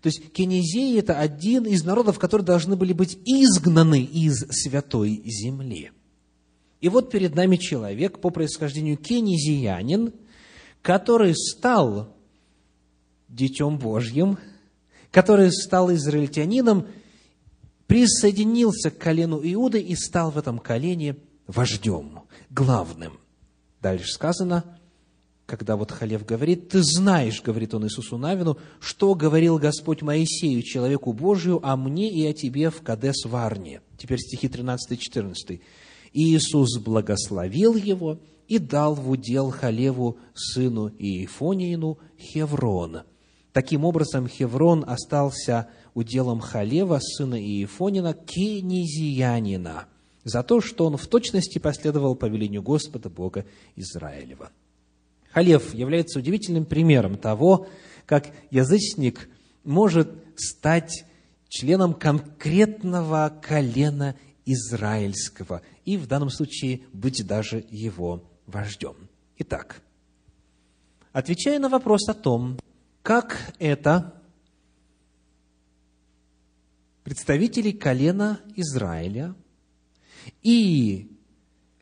[0.00, 5.90] То есть Кенезеи– это один из народов, которые должны были быть изгнаны из святой земли.
[6.80, 10.12] И вот перед нами человек по происхождению кенезиянин,
[10.84, 12.14] который стал
[13.28, 14.38] Детем Божьим,
[15.10, 16.86] который стал израильтянином,
[17.86, 21.16] присоединился к колену Иуды и стал в этом колене
[21.46, 23.18] вождем, главным.
[23.80, 24.78] Дальше сказано,
[25.46, 31.14] когда вот Халев говорит, «Ты знаешь,— говорит он Иисусу Навину,— что говорил Господь Моисею, человеку
[31.14, 33.80] Божию, о мне и о тебе в Кадес Варне».
[33.96, 35.62] Теперь стихи 13 и 14.
[36.12, 43.02] «И Иисус благословил его и дал в удел Халеву, сыну Иефониину, Хеврон».
[43.54, 49.86] Таким образом, Хеврон остался уделом Халева, сына Иефонина, кенезиянина,
[50.24, 54.50] за то, что он в точности последовал повелению Господа Бога Израилева.
[55.30, 57.68] Халев является удивительным примером того,
[58.06, 59.28] как язычник
[59.62, 61.04] может стать
[61.48, 68.96] членом конкретного колена израильского и в данном случае быть даже его вождем.
[69.38, 69.82] Итак,
[71.12, 72.58] отвечая на вопрос о том,
[73.02, 74.14] как это
[77.02, 79.34] представители колена Израиля
[80.42, 81.10] и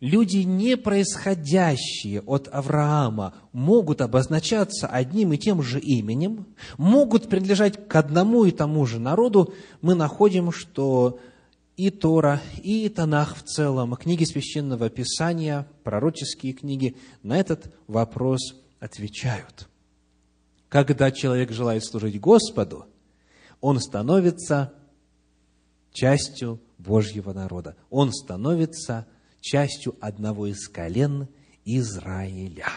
[0.00, 6.46] люди, не происходящие от Авраама, могут обозначаться одним и тем же именем,
[6.76, 11.20] могут принадлежать к одному и тому же народу, мы находим, что
[11.82, 19.68] и Тора, и Танах в целом, книги Священного Писания, пророческие книги на этот вопрос отвечают.
[20.68, 22.86] Когда человек желает служить Господу,
[23.60, 24.72] он становится
[25.92, 27.74] частью Божьего народа.
[27.90, 29.08] Он становится
[29.40, 31.26] частью одного из колен
[31.64, 32.68] Израиля.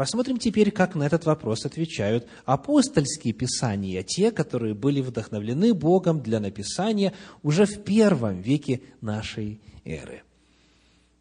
[0.00, 6.40] Посмотрим теперь, как на этот вопрос отвечают апостольские писания, те, которые были вдохновлены Богом для
[6.40, 10.22] написания уже в первом веке нашей эры.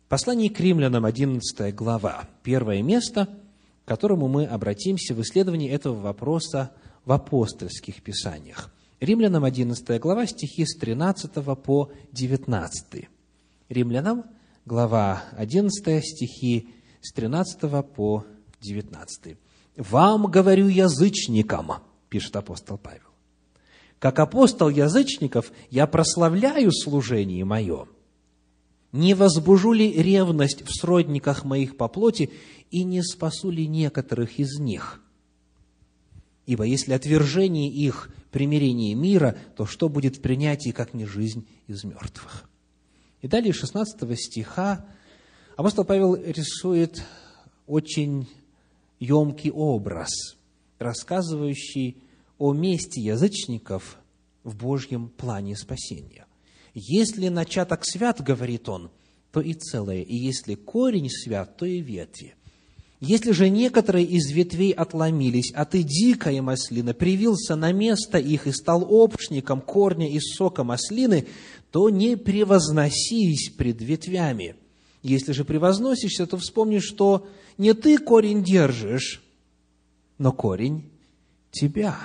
[0.07, 3.27] Послание к римлянам, 11 глава, первое место,
[3.83, 6.71] к которому мы обратимся в исследовании этого вопроса
[7.03, 8.73] в апостольских писаниях.
[9.01, 13.09] Римлянам, 11 глава, стихи с 13 по 19.
[13.67, 14.23] Римлянам,
[14.65, 16.69] глава 11, стихи
[17.01, 17.59] с 13
[17.93, 18.23] по
[18.61, 19.37] 19.
[19.77, 21.73] «Вам говорю язычникам»,
[22.09, 23.01] пишет апостол Павел,
[23.99, 27.87] «как апостол язычников я прославляю служение мое,
[28.91, 32.31] не возбужу ли ревность в сродниках моих по плоти
[32.71, 35.01] и не спасу ли некоторых из них?
[36.47, 41.83] Ибо если отвержение их примирение мира, то что будет в принятии, как не жизнь из
[41.83, 42.49] мертвых?»
[43.21, 44.85] И далее 16 стиха
[45.55, 47.03] апостол Павел рисует
[47.67, 48.27] очень
[48.99, 50.37] емкий образ,
[50.77, 52.03] рассказывающий
[52.37, 53.97] о месте язычников
[54.43, 56.25] в Божьем плане спасения.
[56.73, 58.91] «Если начаток свят,— говорит он,
[59.31, 60.01] то и целое.
[60.01, 62.35] И если корень свят, то и ветви.
[62.99, 68.51] Если же некоторые из ветвей отломились, а ты, дикая маслина, привился на место их и
[68.51, 71.27] стал общником корня и сока маслины,
[71.71, 74.55] то не превозносись пред ветвями.
[75.01, 77.27] Если же превозносишься, то вспомни, что
[77.57, 79.23] не ты корень держишь,
[80.17, 80.89] но корень
[81.51, 81.97] тебя.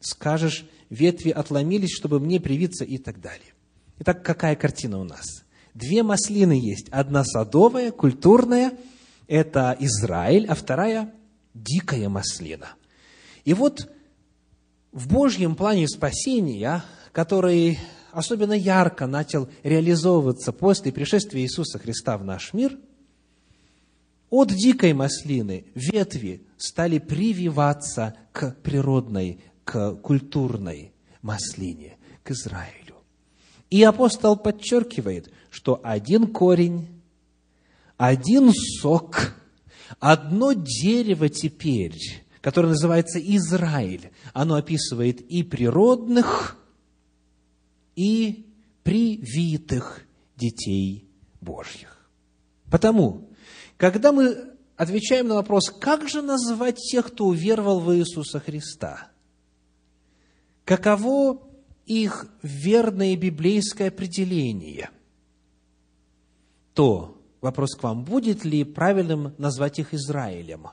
[0.00, 3.52] Скажешь, ветви отломились, чтобы мне привиться и так далее.
[3.98, 5.44] Итак, какая картина у нас?
[5.74, 6.88] Две маслины есть.
[6.90, 8.72] Одна садовая, культурная–
[9.26, 11.12] это Израиль, а вторая–
[11.54, 12.74] дикая маслина.
[13.44, 13.90] И вот
[14.92, 17.78] в Божьем плане спасения, который
[18.14, 22.78] особенно ярко начал реализовываться после пришествия Иисуса Христа в наш мир,
[24.30, 30.92] от дикой маслины ветви стали прививаться к природной, к культурной
[31.22, 32.96] маслине, к Израилю.
[33.70, 36.88] И апостол подчеркивает, что один корень
[37.96, 39.34] один сок,
[40.00, 41.98] одно дерево теперь,
[42.40, 46.56] которое называется Израиль, оно описывает и природных,
[47.96, 48.46] и
[48.82, 50.02] привитых
[50.36, 51.08] детей
[51.40, 52.08] Божьих.
[52.70, 53.30] Потому,
[53.76, 59.08] когда мы отвечаем на вопрос, как же назвать тех, кто уверовал в Иисуса Христа,
[60.64, 61.46] каково
[61.86, 64.90] их верное библейское определение,
[66.72, 67.14] то
[67.44, 70.68] Вопрос к вам, будет ли правильным назвать их Израилем?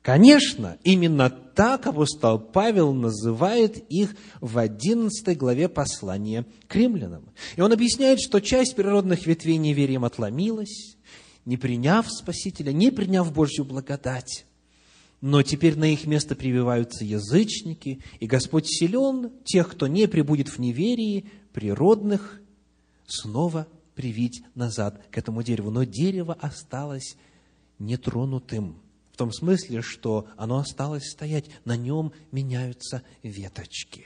[0.00, 1.28] Конечно, именно
[1.58, 7.24] так апостол Павел называет их в 11 главе послания к римлянам.
[7.56, 10.96] И он объясняет, что часть природных ветвей неверием отломилась,
[11.46, 14.46] не приняв Спасителя, не приняв Божью благодать.
[15.20, 20.60] Но теперь на их место прививаются язычники, и Господь силен тех, кто не прибудет в
[20.60, 22.40] неверии, природных,
[23.08, 25.72] снова привить назад к этому дереву.
[25.72, 27.16] Но дерево осталось
[27.80, 28.76] нетронутым.
[29.18, 34.04] В том смысле, что оно осталось стоять, на нем меняются веточки.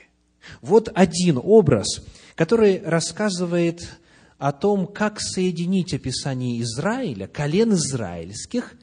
[0.63, 2.03] Вот один образ,
[2.33, 3.99] который рассказывает
[4.39, 8.73] о том, как соединить описание Израиля, колен израильских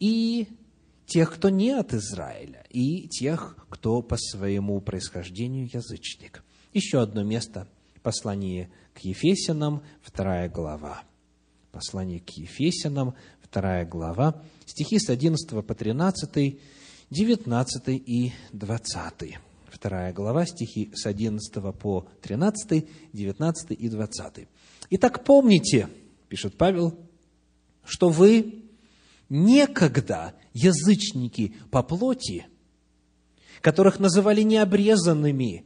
[0.00, 0.48] и
[1.04, 6.44] тех, кто не от Израиля, и тех, кто по своему происхождению язычник.
[6.72, 7.68] Еще одно место
[8.02, 11.02] послание к Ефесянам, вторая глава.
[11.72, 13.16] Послание к Ефесянам,
[13.54, 16.58] вторая глава, стихи с 11 по 13,
[17.08, 19.38] 19 и 20.
[19.70, 24.48] Вторая глава, стихи с 11 по 13, 19 и 20.
[24.90, 25.88] Итак, помните,
[26.28, 26.98] пишет Павел,
[27.84, 28.64] что вы
[29.28, 32.48] некогда язычники по плоти,
[33.60, 35.64] которых называли необрезанными,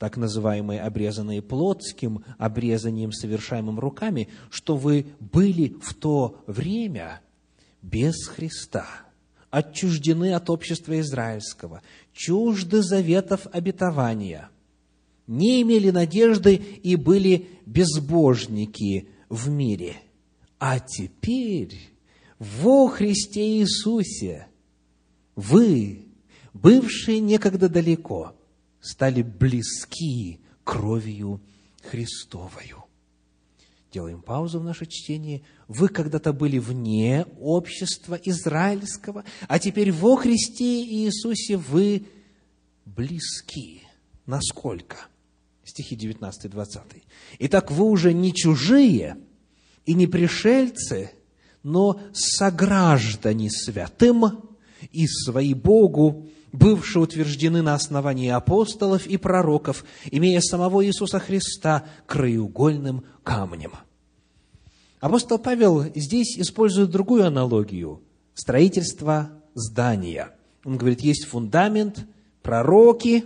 [0.00, 7.20] так называемые обрезанные плотским обрезанием, совершаемым руками, что вы были в то время
[7.82, 8.86] без Христа,
[9.50, 14.50] отчуждены от общества израильского, чужды заветов обетования,
[15.26, 19.96] не имели надежды и были безбожники в мире.
[20.58, 21.78] А теперь
[22.38, 24.48] во Христе Иисусе
[25.36, 26.06] вы,
[26.52, 28.34] бывшие некогда далеко–
[28.80, 31.40] стали близки кровью
[31.82, 32.77] Христовою.
[33.98, 35.42] Делаем паузу в наше чтение.
[35.66, 42.06] Вы когда-то были вне общества израильского, а теперь во Христе Иисусе вы
[42.84, 43.82] близки.
[44.24, 44.98] Насколько?
[45.64, 47.02] Стихи 19-20.
[47.40, 49.16] Итак, вы уже не чужие
[49.84, 51.10] и не пришельцы,
[51.64, 54.44] но сограждане святым
[54.92, 63.04] и свои Богу бывшие утверждены на основании апостолов и пророков, имея самого Иисуса Христа краеугольным
[63.24, 63.72] камнем.
[65.00, 68.02] Апостол Павел здесь использует другую аналогию–
[68.34, 70.34] строительство здания.
[70.64, 72.04] Он говорит, есть фундамент,
[72.42, 73.24] пророки,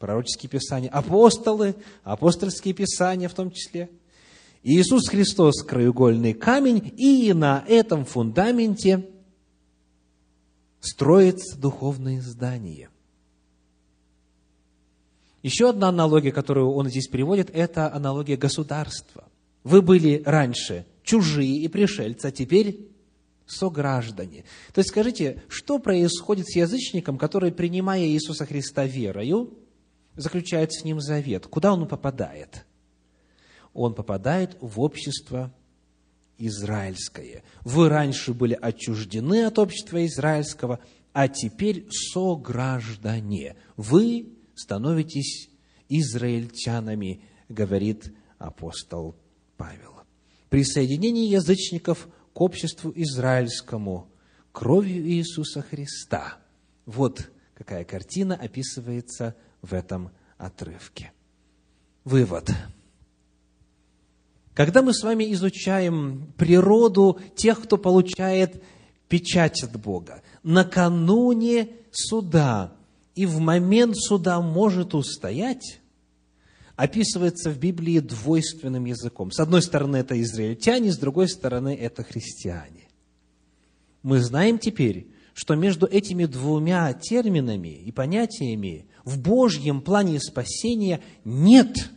[0.00, 3.88] пророческие писания, апостолы, апостольские писания в том числе.
[4.64, 9.08] Иисус Христос– краеугольный камень, и на этом фундаменте
[10.80, 12.88] строится духовное здание.
[15.44, 19.24] Еще одна аналогия, которую он здесь приводит, это аналогия государства.
[19.62, 22.88] Вы были раньше чужие и пришельцы, а теперь
[23.46, 24.44] сограждане.
[24.72, 29.58] То есть скажите, что происходит с язычником, который, принимая Иисуса Христа верою,
[30.16, 31.46] заключает с ним завет?
[31.46, 32.64] Куда он попадает?
[33.72, 35.52] Он попадает в общество
[36.38, 37.42] израильское.
[37.62, 40.80] Вы раньше были отчуждены от общества израильского,
[41.12, 43.56] а теперь сограждане.
[43.76, 45.50] Вы становитесь
[45.88, 49.16] израильтянами, говорит апостол
[49.56, 49.91] Павел.
[50.52, 54.10] Присоединение язычников к обществу израильскому
[54.52, 56.36] кровью Иисуса Христа.
[56.84, 61.10] Вот какая картина описывается в этом отрывке.
[62.04, 62.50] Вывод.
[64.52, 68.62] Когда мы с вами изучаем природу тех, кто получает
[69.08, 72.74] печать от Бога, накануне суда
[73.14, 75.80] и в момент суда может устоять,
[76.82, 79.30] описывается в Библии двойственным языком.
[79.30, 82.88] С одной стороны, это израильтяне, с другой стороны, это христиане.
[84.02, 91.88] Мы знаем теперь, что между этими двумя терминами и понятиями в Божьем плане спасения нет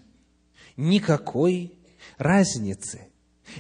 [0.77, 1.73] никакой
[2.19, 3.07] разницы.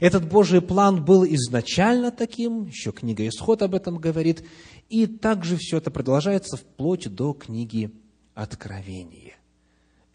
[0.01, 4.43] Этот Божий план был изначально таким, еще книга Исход об этом говорит,
[4.89, 7.89] и также все это продолжается вплоть до книги
[8.35, 9.33] Откровения.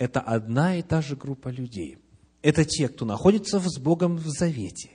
[0.01, 1.99] Это одна и та же группа людей.
[2.41, 4.93] Это те, кто находится с Богом в завете.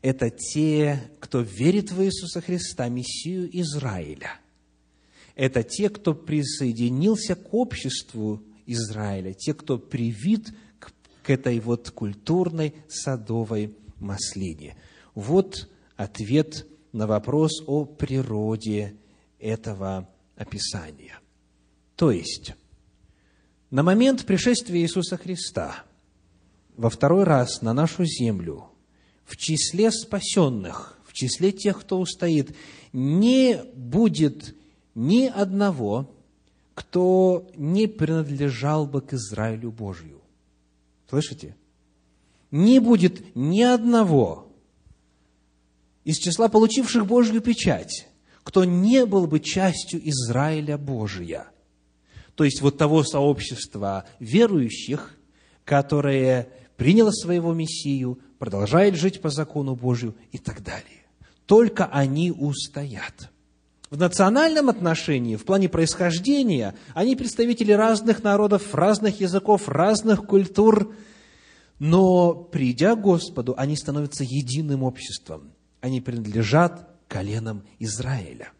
[0.00, 4.40] Это те, кто верит в Иисуса Христа, Мессию Израиля.
[5.34, 10.90] Это те, кто присоединился к обществу Израиля, те, кто привит к,
[11.22, 14.74] к этой вот культурной садовой маслине.
[15.14, 18.96] Вот ответ на вопрос о природе
[19.38, 21.18] этого описания.
[21.94, 22.54] То есть,
[23.70, 25.84] на момент пришествия Иисуса Христа
[26.76, 28.66] во второй раз на нашу землю
[29.24, 32.56] в числе спасенных, в числе тех, кто устоит,
[32.92, 34.56] не будет
[34.96, 36.10] ни одного,
[36.74, 40.20] кто не принадлежал бы к Израилю Божию.
[41.08, 41.56] Слышите?
[42.50, 44.48] Не будет ни одного
[46.04, 48.08] из числа получивших Божью печать,
[48.42, 51.46] кто не был бы частью Израиля Божия.
[52.40, 55.14] То есть вот того сообщества верующих,
[55.66, 61.04] которое приняло своего Мессию, продолжает жить по закону Божию и так далее.
[61.44, 63.30] Только они устоят.
[63.90, 70.94] В национальном отношении, в плане происхождения, они представители разных народов, разных языков, разных культур,
[71.78, 75.52] но придя к Господу, они становятся единым обществом.
[75.82, 78.50] Они принадлежат коленам Израиля.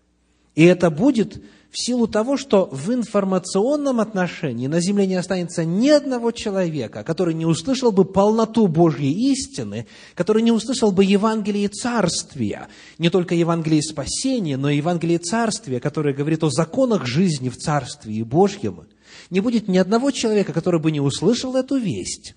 [0.55, 5.89] И это будет в силу того, что в информационном отношении на земле не останется ни
[5.89, 12.69] одного человека, который не услышал бы полноту Божьей истины, который не услышал бы Евангелие Царствия,
[12.99, 18.25] не только Евангелие спасения, но и Евангелие Царствия, которое говорит о законах жизни в Царстве
[18.25, 18.87] Божьем.
[19.31, 22.35] Не будет ни одного человека, который бы не услышал эту весть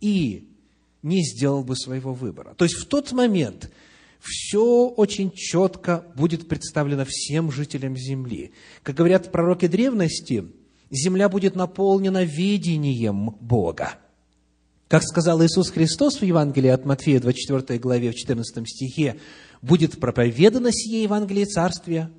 [0.00, 0.48] и
[1.02, 2.54] не сделал бы своего выбора.
[2.56, 3.70] То есть в тот момент,
[4.20, 8.52] все очень четко будет представлено всем жителям земли.
[8.82, 10.44] Как говорят пророки древности,
[10.90, 13.94] земля будет наполнена видением Бога.
[14.88, 19.20] Как сказал Иисус Христос в Евангелии от Матфея, 24 главе, в 14 стихе,
[19.60, 22.10] «Будет проповедано сие Евангелие Царствия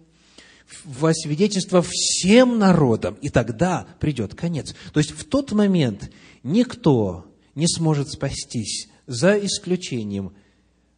[0.84, 4.76] во свидетельство всем народам, и тогда придет конец».
[4.94, 6.12] То есть в тот момент
[6.44, 7.26] никто
[7.56, 10.34] не сможет спастись, за исключением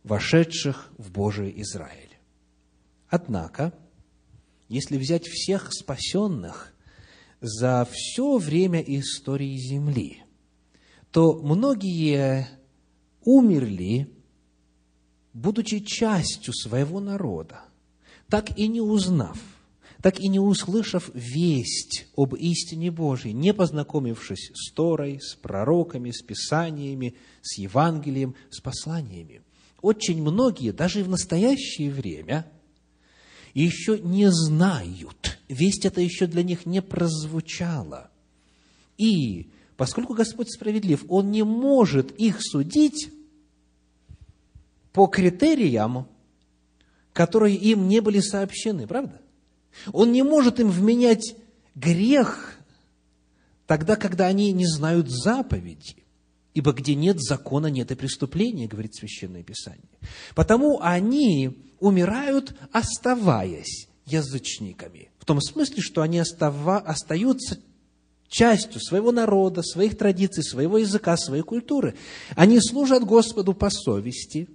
[0.03, 2.17] вошедших в Божий Израиль.
[3.09, 3.73] Однако,
[4.67, 6.73] если взять всех спасенных
[7.41, 10.23] за все время истории Земли,
[11.11, 12.47] то многие
[13.23, 14.09] умерли,
[15.33, 17.61] будучи частью своего народа,
[18.29, 19.37] так и не узнав,
[20.01, 26.21] так и не услышав весть об истине Божьей, не познакомившись с Торой, с пророками, с
[26.21, 29.41] Писаниями, с Евангелием, с посланиями
[29.81, 32.45] очень многие, даже и в настоящее время,
[33.53, 38.09] еще не знают, весть это еще для них не прозвучала.
[38.97, 43.11] И поскольку Господь справедлив, Он не может их судить
[44.93, 46.07] по критериям,
[47.13, 49.21] которые им не были сообщены, правда?
[49.91, 51.35] Он не может им вменять
[51.75, 52.57] грех
[53.67, 56.00] тогда, когда они не знают заповеди.
[56.53, 59.89] Ибо где нет закона, нет и преступления, говорит Священное Писание.
[60.35, 65.09] Потому они умирают, оставаясь язычниками.
[65.17, 67.57] В том смысле, что они остава, остаются
[68.27, 71.95] частью своего народа, своих традиций, своего языка, своей культуры.
[72.35, 74.49] Они служат Господу по совести.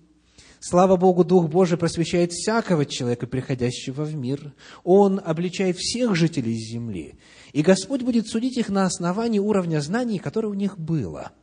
[0.60, 4.54] Слава Богу, Дух Божий просвещает всякого человека, приходящего в мир.
[4.84, 7.14] Он обличает всех жителей земли.
[7.52, 11.32] И Господь будет судить их на основании уровня знаний, которое у них было–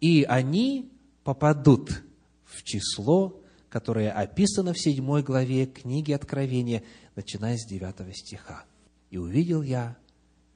[0.00, 0.90] и они
[1.24, 2.02] попадут
[2.44, 6.82] в число, которое описано в седьмой главе книги Откровения,
[7.14, 8.64] начиная с девятого стиха.
[9.10, 9.96] «И увидел я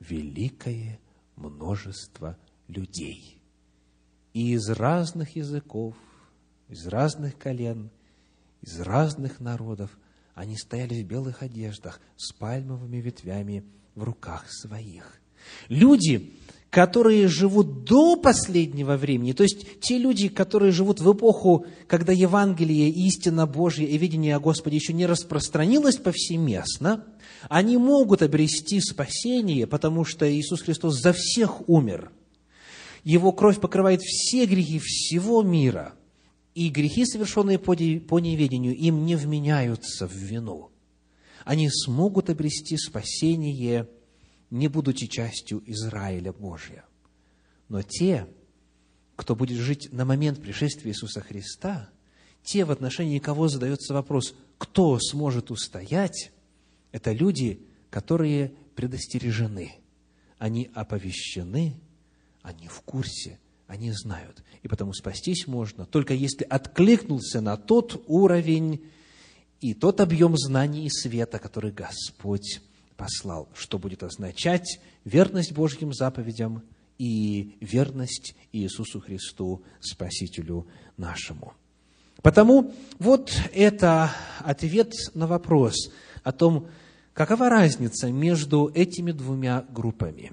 [0.01, 0.99] великое
[1.37, 2.37] множество
[2.69, 3.41] людей,
[4.33, 5.95] и из разных языков,
[6.69, 7.91] из разных колен,
[8.63, 9.97] из разных народов.
[10.35, 13.65] Они стояли в белых одеждах с пальмовыми ветвями
[13.95, 15.21] в руках своих.
[15.69, 16.35] Люди,
[16.75, 22.89] которые живут до последнего времени, то есть те люди, которые живут в эпоху, когда Евангелие,
[22.89, 27.05] истина Божья и видение о Господе еще не распространилось повсеместно,
[27.49, 32.11] они могут обрести спасение, потому что Иисус Христос за всех умер.
[33.05, 35.95] Его кровь покрывает все грехи всего мира,
[36.57, 40.71] и грехи, совершенные по неведению, им не вменяются в вину.
[41.45, 43.87] Они смогут обрести спасение–
[44.55, 46.85] не будучи частью Израиля Божия.
[47.69, 48.29] Но те,
[49.17, 51.91] кто будет жить на момент пришествия Иисуса Христа,
[52.45, 56.31] те, в отношении кого задается вопрос, кто сможет устоять,
[56.93, 59.73] это люди, которые предостережены.
[60.39, 61.75] Они оповещены,
[62.43, 64.45] они в курсе, они знают.
[64.63, 68.85] И потому спастись можно, только если откликнулся на тот уровень
[69.61, 72.61] и тот объем знаний и света, который Господь
[72.97, 76.63] послал, что будет означать верность Божьим заповедям
[76.99, 80.67] и верность Иисусу Христу, Спасителю
[80.97, 81.55] нашему.
[82.23, 85.91] Потому вот это ответ на вопрос
[86.23, 86.69] о том,
[87.13, 90.33] какова разница между этими двумя группами.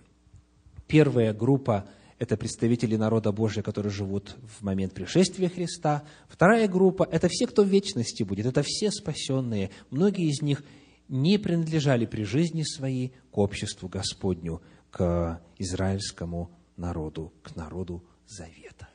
[0.87, 1.87] Первая группа–
[2.19, 6.03] это представители народа Божия, которые живут в момент пришествия Христа.
[6.29, 9.71] Вторая группа– это все, кто в вечности будет, это все спасенные.
[9.89, 10.63] Многие из них
[11.11, 18.87] не принадлежали при жизни своей к обществу Господню, к израильскому народу, к народу Завета.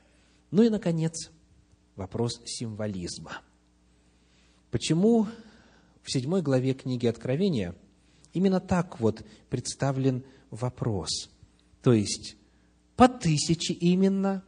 [0.50, 1.30] Ну и, наконец,
[1.94, 3.42] вопрос символизма.
[4.70, 5.26] Почему
[6.02, 7.74] в седьмой главе книги Откровения
[8.32, 11.28] именно так вот представлен вопрос?
[11.82, 12.36] То есть,
[12.96, 14.42] по тысяче именно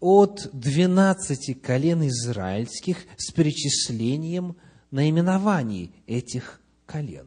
[0.00, 4.56] от двенадцати колен израильских с перечислением–
[4.90, 7.26] наименований этих колен.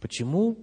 [0.00, 0.58] Почему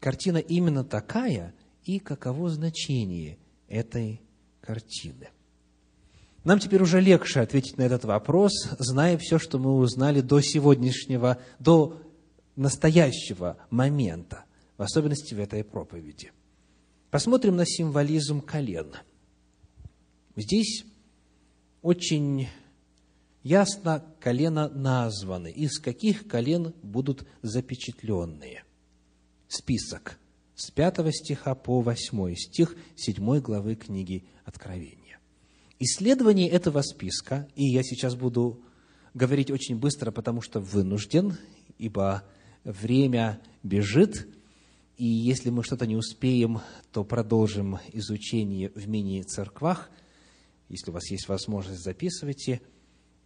[0.00, 1.54] картина именно такая
[1.84, 3.38] и каково значение
[3.68, 4.20] этой
[4.60, 5.28] картины?
[6.44, 11.38] Нам теперь уже легче ответить на этот вопрос, зная все, что мы узнали до сегодняшнего,
[11.58, 12.00] до
[12.54, 14.44] настоящего момента,
[14.76, 16.30] в особенности в этой проповеди.
[17.10, 18.94] Посмотрим на символизм колен.
[20.36, 20.84] Здесь
[21.82, 22.48] очень
[23.46, 28.64] ясно колено названы, из каких колен будут запечатленные.
[29.46, 30.18] Список
[30.56, 35.20] с 5 стиха по 8 стих 7 главы книги Откровения.
[35.78, 38.64] Исследование этого списка, и я сейчас буду
[39.14, 41.36] говорить очень быстро, потому что вынужден,
[41.78, 42.24] ибо
[42.64, 44.26] время бежит,
[44.96, 49.88] и если мы что-то не успеем, то продолжим изучение в мини-церквах.
[50.68, 52.60] Если у вас есть возможность, записывайте–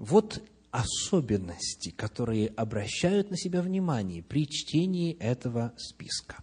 [0.01, 6.43] вот особенности, которые обращают на себя внимание при чтении этого списка.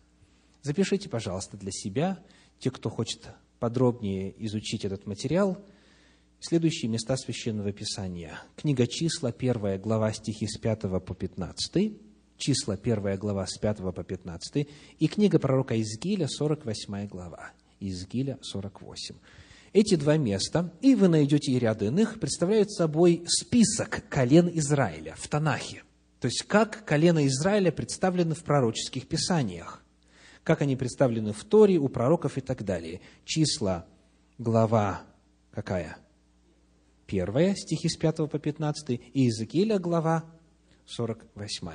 [0.62, 2.24] Запишите, пожалуйста, для себя,
[2.60, 3.30] те, кто хочет
[3.60, 5.58] подробнее изучить этот материал,
[6.40, 8.40] следующие места Священного Писания.
[8.56, 11.94] Книга числа, первая глава, стихи с 5 по 15,
[12.38, 14.68] числа, первая глава, с 5 по 15,
[15.00, 19.16] и книга пророка Изгиля, 48 глава, Изгиля 48.
[19.74, 25.28] Эти два места, и вы найдете и ряд иных, представляют собой список колен Израиля в
[25.28, 25.84] Танахе.
[26.20, 29.84] То есть, как колено Израиля представлены в пророческих писаниях,
[30.44, 33.02] как они представлены в Торе, у пророков и так далее.
[33.26, 33.86] Числа,
[34.38, 35.02] глава
[35.52, 35.98] какая?
[37.06, 40.26] Первая, стихи с 5 по 15, и Иезекииля, глава
[40.88, 41.68] 48.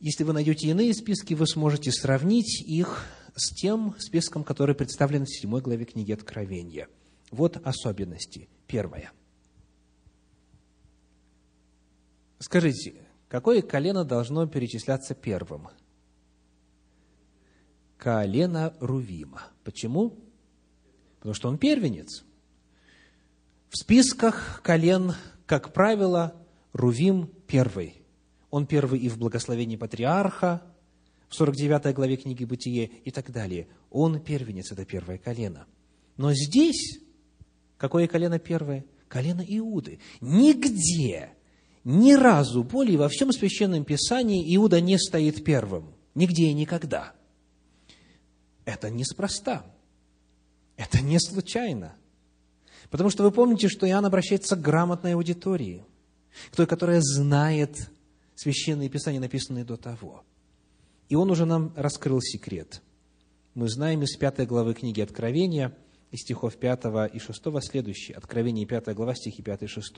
[0.00, 3.06] Если вы найдете иные списки, вы сможете сравнить их
[3.36, 6.88] с тем списком, который представлен в седьмой главе книги Откровения.
[7.30, 8.48] Вот особенности.
[8.66, 9.12] Первое.
[12.38, 12.94] Скажите,
[13.28, 15.68] какое колено должно перечисляться первым?
[17.98, 19.42] Колено Рувима.
[19.64, 20.18] Почему?
[21.18, 22.24] Потому что он первенец.
[23.68, 25.14] В списках колен,
[25.44, 26.34] как правило,
[26.72, 28.02] Рувим первый.
[28.50, 30.62] Он первый и в благословении патриарха,
[31.28, 33.68] в 49 главе книги «Бытие» и так далее.
[33.90, 35.66] Он первенец, это первое колено.
[36.16, 37.00] Но здесь,
[37.76, 38.84] какое колено первое?
[39.08, 39.98] Колено Иуды.
[40.20, 41.30] Нигде,
[41.84, 45.94] ни разу более во всем Священном Писании Иуда не стоит первым.
[46.14, 47.12] Нигде и никогда.
[48.64, 49.64] Это неспроста.
[50.76, 51.94] Это не случайно.
[52.90, 55.84] Потому что вы помните, что Иоанн обращается к грамотной аудитории,
[56.52, 57.90] к той, которая знает
[58.34, 60.24] Священные Писания, написанные до того–
[61.08, 62.82] и он уже нам раскрыл секрет.
[63.54, 65.72] Мы знаем из пятой главы книги Откровения,
[66.10, 68.16] из стихов 5 и 6 следующие.
[68.16, 69.92] Откровение 5 глава, стихи 5 и 6.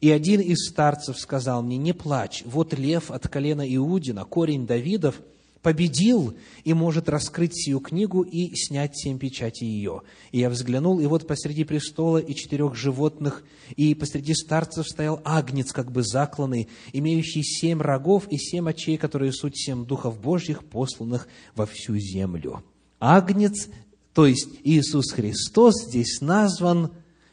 [0.00, 5.20] «И один из старцев сказал мне, не плачь, вот лев от колена Иудина, корень Давидов,
[5.64, 10.02] победил и может раскрыть сию книгу и снять семь печати ее.
[10.30, 13.42] И я взглянул, и вот посреди престола и четырех животных,
[13.74, 19.32] и посреди старцев стоял агнец, как бы закланный, имеющий семь рогов и семь очей, которые
[19.32, 22.62] суть семь духов Божьих, посланных во всю землю.
[23.00, 23.68] Агнец,
[24.12, 26.90] то есть Иисус Христос, здесь назван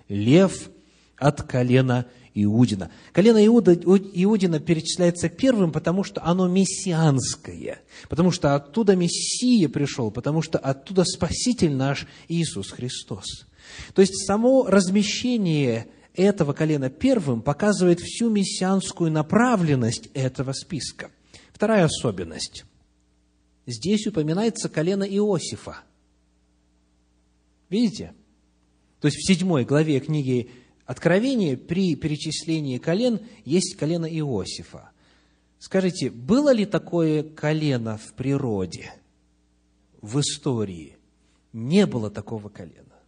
[0.08, 0.70] лев
[1.18, 2.92] от колена Иудина.
[3.12, 10.42] Колено Иуда, Иудина перечисляется первым, потому что оно мессианское, потому что оттуда Мессия пришел, потому
[10.42, 13.48] что оттуда Спаситель наш Иисус Христос.
[13.94, 21.12] То есть само размещение этого колена первым показывает всю мессианскую направленность этого списка.
[21.54, 22.66] Вторая особенность.
[23.66, 25.80] Здесь упоминается колено Иосифа.
[27.70, 28.14] Видите?
[29.00, 30.52] То есть в седьмой главе книги
[30.92, 34.89] Откровение при перечислении колен есть колено Иосифа.
[35.58, 38.92] Скажите, было ли такое колено в природе,
[40.02, 40.98] в истории?
[41.54, 43.00] Не было такого колена.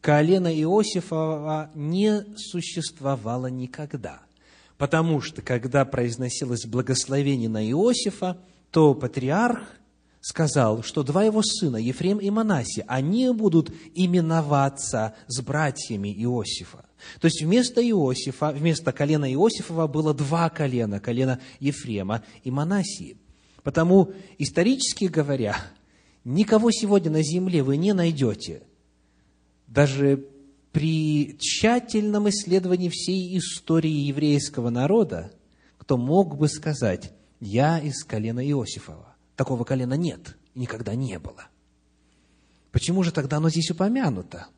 [0.00, 4.22] Колено Иосифова не существовало никогда.
[4.78, 8.38] Потому что, когда произносилось благословение на Иосифа,
[8.70, 9.68] то патриарх
[10.22, 16.85] сказал, что два его сына, Ефрем и Манаси, они будут именоваться с братьями Иосифа.
[17.20, 23.16] То есть вместо Иосифа, вместо колена Иосифова было два колена, колено Ефрема и Манасии.
[23.62, 25.56] Потому, исторически говоря,
[26.24, 28.62] никого сегодня на земле вы не найдете,
[29.66, 30.24] даже
[30.72, 35.32] при тщательном исследовании всей истории еврейского народа,
[35.78, 39.16] кто мог бы сказать, я из колена Иосифова.
[39.36, 41.48] Такого колена нет, никогда не было.
[42.72, 44.48] Почему же тогда оно здесь упомянуто?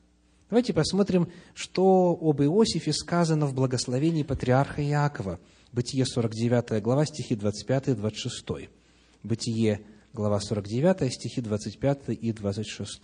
[0.51, 5.38] Давайте посмотрим, что об Иосифе сказано в благословении патриарха Иакова.
[5.72, 8.70] Бытие 49 глава, стихи 25 и 26.
[9.22, 9.82] Бытие,
[10.14, 13.01] глава 49, стихи 25 и 26.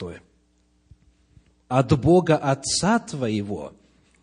[1.68, 3.74] «От Бога Отца твоего,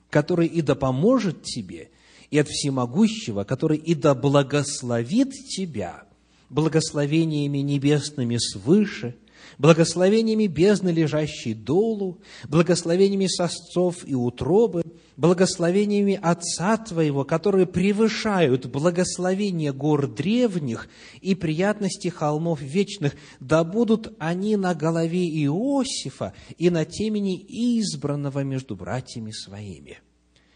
[0.09, 1.91] который и да поможет тебе,
[2.31, 6.05] и от Всемогущего, который и да благословит тебя
[6.49, 9.15] благословениями небесными свыше,
[9.57, 14.83] благословениями бездны, лежащей долу, благословениями сосцов и утробы,
[15.17, 20.89] благословениями Отца Твоего, которые превышают благословения гор древних
[21.21, 28.75] и приятности холмов вечных, да будут они на голове Иосифа и на темени избранного между
[28.75, 29.99] братьями своими».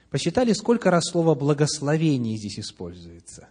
[0.10, 3.50] Посчитали, сколько раз слово «благословение» здесь используется?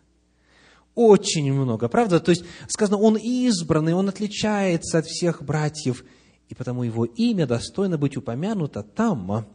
[0.95, 2.21] Очень много, правда?
[2.21, 6.05] То есть сказано, он избранный, он отличается от всех братьев,
[6.49, 9.47] и потому его имя достойно быть упомянуто там,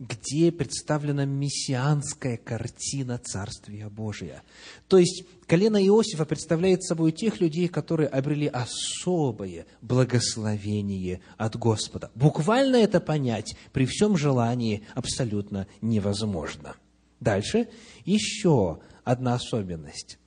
[0.00, 4.42] где представлена мессианская картина Царствия Божия.
[4.88, 12.10] То есть колено Иосифа представляет собой тех людей, которые обрели особое благословение от Господа.
[12.14, 16.76] Буквально это понять при всем желании абсолютно невозможно.
[17.20, 17.68] Дальше
[18.06, 20.19] еще одна особенность.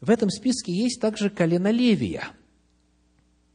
[0.00, 2.30] В этом списке есть также колено Левия.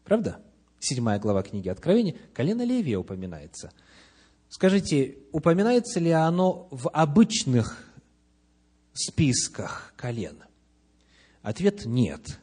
[0.03, 0.41] Правда?
[0.79, 2.15] Седьмая глава книги Откровения.
[2.33, 3.71] Колено Левия упоминается.
[4.49, 7.89] Скажите, упоминается ли оно в обычных
[8.93, 10.43] списках колен?
[11.41, 12.39] Ответ– нет.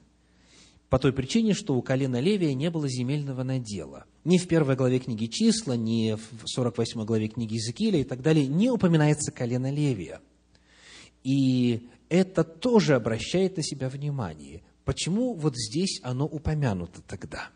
[0.89, 4.05] По той причине, что у колена Левия не было земельного надела.
[4.25, 8.47] Ни в первой главе книги Числа, ни в 48 главе книги Иезекииля и так далее
[8.47, 10.21] не упоминается колено Левия.
[11.25, 14.63] И это тоже обращает на себя внимание.
[14.85, 17.49] Почему вот здесь оно упомянуто тогда?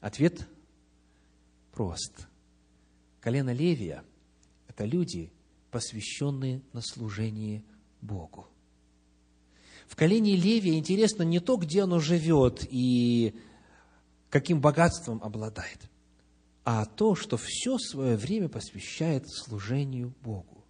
[0.00, 0.46] Ответ
[1.72, 2.28] прост.
[3.20, 4.04] Колено Левия–
[4.68, 5.32] это люди,
[5.70, 7.64] посвященные на служение
[8.02, 8.46] Богу.
[9.86, 13.34] В колене Левия интересно не то, где оно живет и
[14.28, 15.88] каким богатством обладает,
[16.64, 20.66] а то, что все свое время посвящает служению Богу.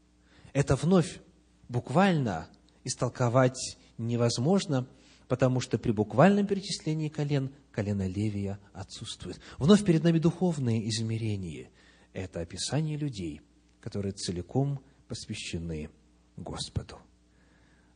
[0.53, 1.21] Это вновь
[1.69, 2.49] буквально
[2.85, 4.87] истолковать невозможно,
[5.29, 9.41] потому что при буквальном перечислении колен колено Левия отсутствует.
[9.59, 11.71] Вновь перед нами духовное измерение.
[12.13, 13.43] Это описание людей,
[13.81, 15.91] которые целиком посвящены
[16.37, 16.99] Господу.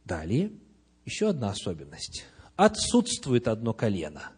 [0.04, 0.52] Далее,
[1.04, 2.24] еще одна особенность.
[2.56, 4.32] Отсутствует одно колено.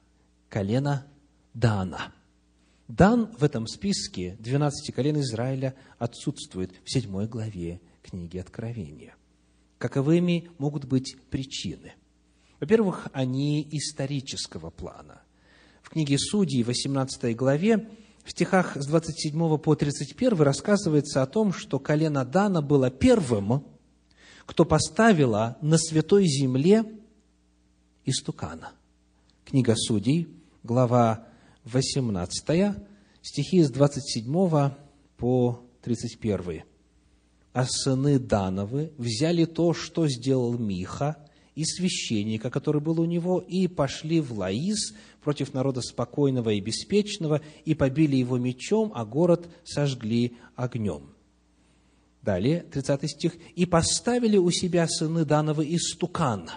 [0.49, 1.07] Колено
[1.55, 2.13] Дана.
[2.89, 9.17] Дан в этом списке 12 колен Израиля отсутствует в 7 главе книги Откровения.
[9.83, 11.95] Каковыми могут быть причины?
[12.61, 15.23] Во-первых, они исторического плана.
[15.83, 17.89] В книге Судей, 18 главе,
[18.23, 23.65] в стихах с 27 по 31 рассказывается о том, что колено Дана было первым,
[24.47, 26.85] кто поставила на святой земле
[28.05, 28.71] истукана.
[29.45, 30.29] Книга Судей,
[30.63, 31.27] глава
[31.65, 32.77] 18,
[33.21, 34.71] стихи с 27
[35.17, 36.63] по 31.
[37.53, 41.17] «А сыны Дановы взяли то, что сделал Миха,
[41.55, 47.43] и священника, который был у него, и пошли в Лаис против народа спокойного и беспечного,
[47.67, 51.11] и побили его мечом, а город сожгли огнем».
[52.23, 53.33] Далее, 30 стих.
[53.55, 56.49] «И поставили у себя сыны Данова истукан.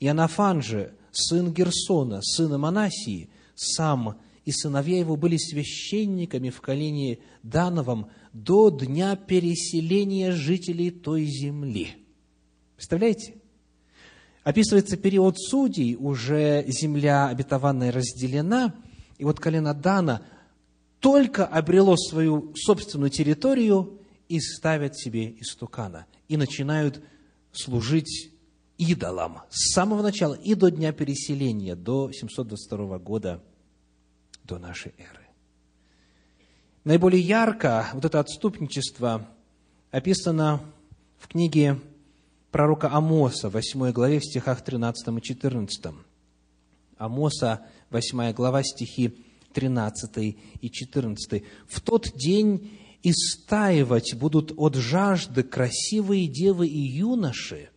[0.00, 7.18] И Анафан же, сын Герсона, сына Манасии, сам и сыновья его были священниками в колене
[7.42, 8.08] Дановом
[8.44, 11.88] до дня переселения жителей той земли».
[12.76, 13.34] Представляете?
[14.44, 18.74] Описывается период судей, уже земля обетованная разделена,
[19.18, 20.22] и вот колено Дана
[21.00, 27.02] только обрело свою собственную территорию, и ставят себе истукана, и начинают
[27.52, 28.30] служить
[28.76, 33.42] идолам с самого начала и до дня переселения, до 722 года
[34.44, 35.17] до нашей эры.
[36.88, 39.28] Наиболее ярко вот это отступничество
[39.90, 40.62] описано
[41.18, 41.78] в книге
[42.50, 45.94] пророка Амоса, 8 главе, в стихах 13 и 14.
[46.96, 47.60] Амоса,
[47.90, 49.22] 8 глава, стихи
[49.52, 51.44] 13 и 14.
[51.68, 52.70] «В тот день
[53.02, 57.68] истаивать будут от жажды красивые девы и юноши,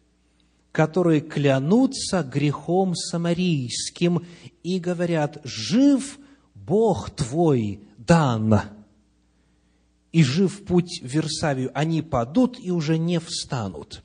[0.71, 4.25] которые клянутся грехом самарийским
[4.63, 6.17] и говорят, «Жив
[6.55, 8.61] Бог твой, дан!»
[10.11, 14.03] И жив путь в Версавию, они падут и уже не встанут.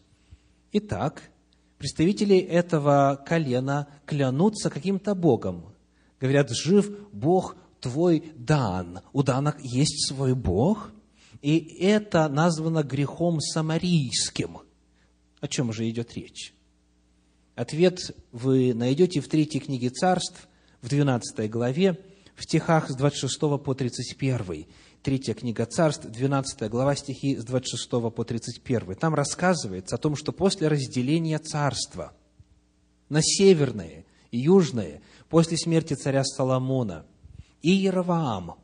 [0.72, 1.30] Итак,
[1.78, 5.74] представители этого колена клянутся каким-то Богом.
[6.20, 9.00] Говорят, жив Бог твой Дан.
[9.12, 10.92] У Дана есть свой Бог–
[11.42, 14.58] и это названо грехом самарийским.
[15.40, 16.52] О чем же идет речь?
[17.54, 20.48] Ответ вы найдете в третьей книге царств,
[20.82, 22.00] в 12 главе,
[22.34, 24.66] в стихах с 26 по 31.
[25.06, 28.96] Третья книга царств, 12 глава, стихи с 26 по 31.
[28.96, 32.12] Там рассказывается о том, что после разделения царства
[33.08, 37.06] на северное и южное, после смерти царя Соломона,
[37.62, 38.56] и Яроваам,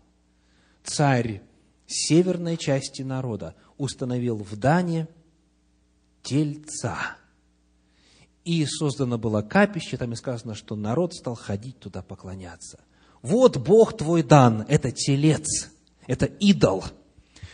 [0.82, 1.42] царь
[1.86, 5.06] северной части народа установил в Дане
[6.24, 7.18] тельца.
[8.44, 12.80] И создано было капище, там и сказано, что народ стал ходить туда поклоняться.
[13.22, 15.71] Вот Бог твой Дан, это телец,
[16.06, 16.84] это идол.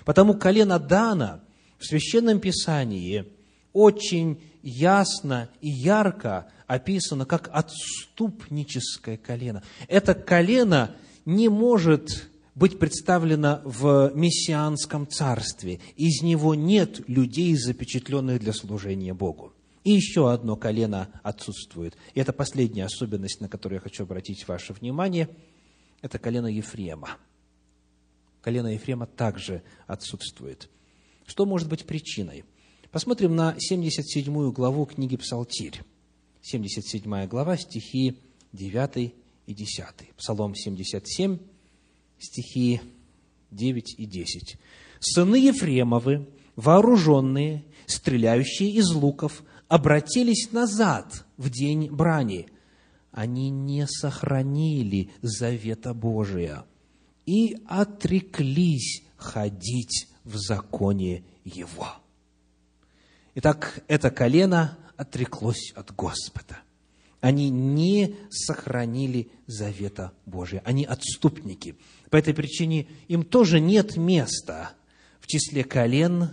[0.05, 1.43] Потому колено Дана
[1.79, 3.27] в Священном Писании
[3.73, 9.63] очень ясно и ярко описано как отступническое колено.
[9.87, 10.95] Это колено
[11.25, 15.81] не может быть представлена в мессианском царстве.
[15.97, 19.53] Из него нет людей, запечатленных для служения Богу.
[19.85, 21.97] И еще одно колено отсутствует.
[22.15, 25.29] И это последняя особенность, на которую я хочу обратить ваше внимание.
[26.03, 27.17] Это колено Ефрема.
[28.49, 30.71] Колено Ефрема также отсутствует.
[31.27, 32.47] Что может быть причиной?
[32.91, 35.83] Посмотрим на 77 главу книги Псалтирь.
[36.41, 38.17] 77 глава, стихи
[38.55, 39.85] 9 и 10.
[40.17, 41.39] Псалом 77,
[42.19, 42.81] стихи
[43.51, 44.57] 9 и 10.
[44.99, 46.27] «Сыны Ефремовы,
[46.57, 52.49] вооруженные, стреляющие из луков, обратились назад в день брани.
[53.13, 56.65] Они не сохранили завета Божия
[57.29, 61.89] и отреклись ходить в законе Его».
[63.35, 66.59] Итак, это колено отреклось от Господа.
[67.21, 70.63] Они не сохранили завета Божия.
[70.65, 71.77] Они отступники.
[72.11, 74.73] По этой причине им тоже нет места
[75.21, 76.31] в числе колен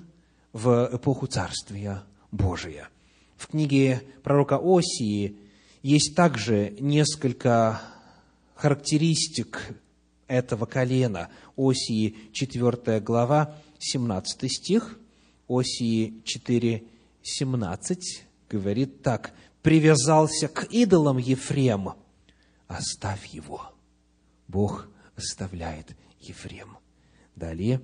[0.54, 2.88] в эпоху Царствия Божия.
[3.36, 5.36] В книге пророка Осии
[5.84, 7.82] есть также несколько
[8.56, 9.76] характеристик
[10.28, 11.30] этого колена.
[11.56, 15.00] Осии 4 глава, 17 стих,
[15.48, 16.84] Осии 4,
[17.22, 19.34] 17 говорит так–
[19.66, 21.94] привязался к идолам Ефрем,
[22.68, 23.74] оставь его.
[24.48, 26.78] Бог оставляет Ефрем.
[27.36, 27.82] Далее,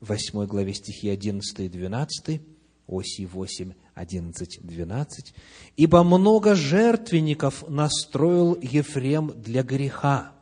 [0.00, 2.40] в 8 главе стихи 11 и 12,
[2.86, 5.34] оси 8, 11, 12.
[5.76, 10.32] «Ибо много жертвенников настроил Ефрем для греха.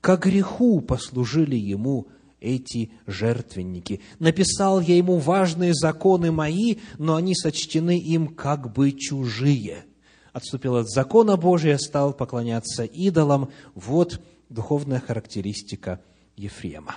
[0.00, 2.08] Ко греху послужили ему
[2.40, 4.00] эти жертвенники.
[4.18, 9.84] Написал я ему важные законы мои, но они сочтены им как бы чужие.
[10.32, 13.50] Отступил от закона Божия, стал поклоняться идолам.
[13.74, 16.00] Вот духовная характеристика
[16.36, 16.96] Ефрема.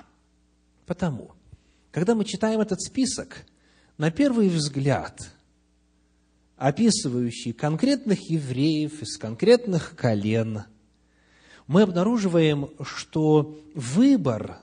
[0.85, 1.31] Потому,
[1.91, 3.45] когда мы читаем этот список,
[3.97, 5.33] на первый взгляд,
[6.55, 10.63] описывающий конкретных евреев из конкретных колен,
[11.67, 14.59] мы обнаруживаем, что выбор,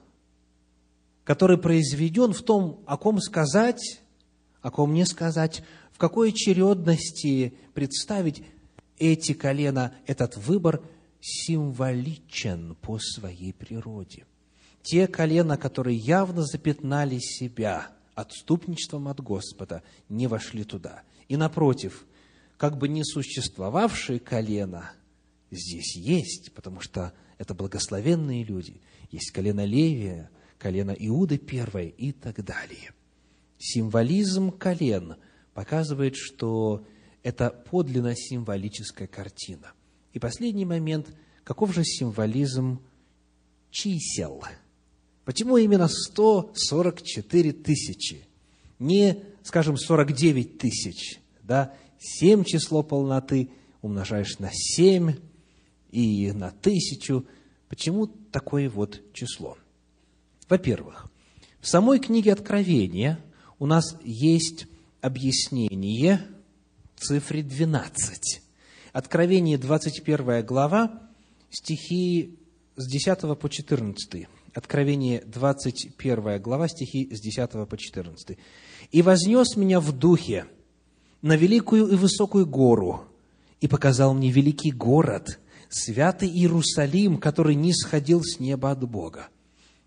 [1.25, 4.01] который произведен в том, о ком сказать,
[4.63, 8.43] о ком не сказать, в какой очередности представить
[8.99, 10.83] эти колена, этот выбор
[11.21, 14.27] символичен по своей природе.
[14.83, 21.03] Те колена, которые явно запятнали себя отступничеством от Господа, не вошли туда.
[21.29, 22.07] И напротив,
[22.57, 24.93] как бы не существовавшие колена
[25.51, 28.81] здесь есть, потому что это благословенные люди.
[29.11, 32.93] Есть колено Левия, колено Иуды первое и так далее.
[33.59, 35.17] Символизм колен
[35.55, 36.87] показывает, что
[37.23, 39.73] это подлинно символическая картина.
[40.13, 42.81] И последний момент, каков же символизм
[43.71, 44.43] чисел?
[45.25, 48.25] Почему именно 144 тысячи?
[48.79, 51.75] Не, скажем, 49 тысяч, да?
[51.99, 53.51] 7 число полноты
[53.83, 55.15] умножаешь на 7
[55.93, 57.27] и на тысячу.
[57.69, 59.57] Почему такое вот число?
[60.49, 61.11] Во-первых,
[61.61, 63.21] в самой книге Откровения
[63.59, 64.67] у нас есть
[65.01, 66.27] объяснение
[67.01, 68.43] цифре 12.
[68.93, 71.03] Откровение, 21 глава,
[71.51, 72.39] стихи
[72.77, 74.29] с 10 по 14.
[74.55, 78.39] Откровение, 21 глава, стихи с 10 по 14.
[78.91, 80.47] «И вознес меня в духе
[81.23, 83.05] на великую и высокую гору,
[83.61, 85.39] и показал мне великий город,
[85.71, 89.29] святый Иерусалим, который не сходил с неба от Бога.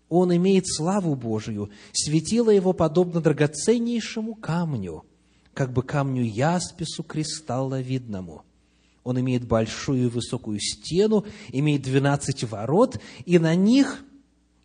[0.08, 5.04] Он имеет славу Божию, светило его подобно драгоценнейшему камню,
[5.52, 8.44] как бы камню яспису кристалловидному.
[9.02, 14.02] Он имеет большую и высокую стену, имеет двенадцать ворот, и на них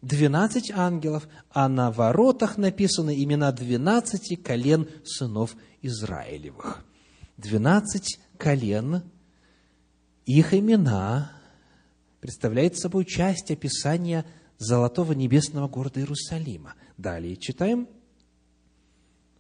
[0.02, 6.86] двенадцать ангелов, а на воротах написаны имена двенадцати колен сынов Израилевых.
[7.38, 9.04] Двенадцать колен,
[10.38, 11.32] их имена
[12.20, 14.26] представляют собой часть описания
[14.58, 16.76] золотого небесного города Иерусалима.
[16.98, 17.88] Далее читаем.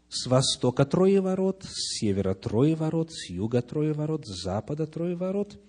[0.08, 5.16] С востока трое ворот, с севера трое ворот, с юга трое ворот, с запада трое
[5.16, 5.60] ворот.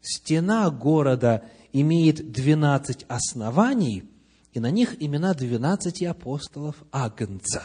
[0.00, 1.42] Стена города
[1.72, 4.04] имеет двенадцать оснований,
[4.52, 7.64] и на них имена двенадцати апостолов Агнца.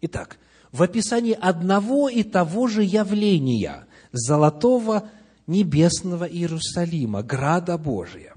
[0.00, 0.38] Итак,
[0.72, 5.08] в описании одного и того же явления золотого
[5.48, 8.34] небесного Иерусалима, града Божия,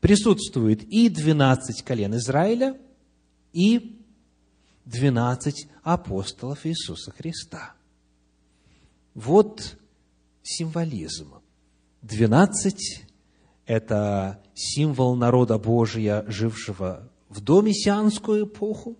[0.00, 2.76] присутствует и двенадцать колен Израиля,
[3.52, 4.00] и
[4.84, 7.74] двенадцать апостолов Иисуса Христа.
[9.14, 9.78] Вот
[10.42, 11.34] символизм.
[12.02, 13.06] Двенадцать–
[13.66, 18.98] это символ народа Божия, жившего в домиссианскую эпоху.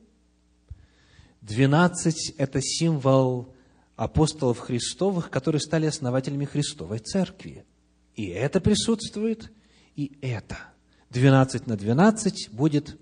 [1.40, 3.53] Двенадцать– это символ
[3.96, 7.64] апостолов Христовых, которые стали основателями Христовой Церкви.
[8.14, 9.52] И это присутствует,
[9.96, 10.58] и это.
[11.10, 12.98] Двенадцать на двенадцать будет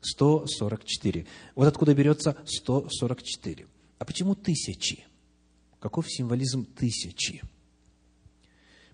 [0.00, 1.26] 144.
[1.54, 3.66] Вот откуда берется 144.
[3.98, 5.04] А почему тысячи?
[5.80, 7.42] Каков символизм тысячи?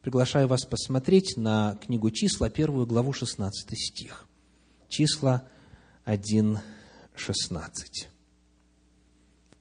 [0.01, 4.27] Приглашаю вас посмотреть на книгу числа, первую главу, 16 стих.
[4.89, 5.47] Числа
[6.05, 6.59] 1,
[7.15, 8.09] 16.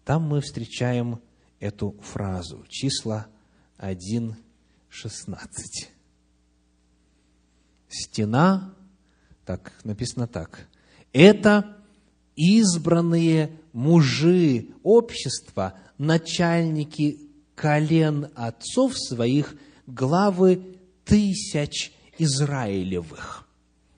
[0.04, 1.22] Там мы встречаем
[1.62, 2.66] эту фразу.
[2.68, 3.28] Числа
[3.78, 4.36] 1,
[4.90, 5.92] 16.
[7.88, 8.74] Стена,
[9.46, 10.68] так, написано так,
[11.14, 11.78] это
[12.36, 17.20] избранные мужи общества, начальники
[17.56, 19.56] колен отцов своих,
[19.86, 23.48] главы тысяч Израилевых.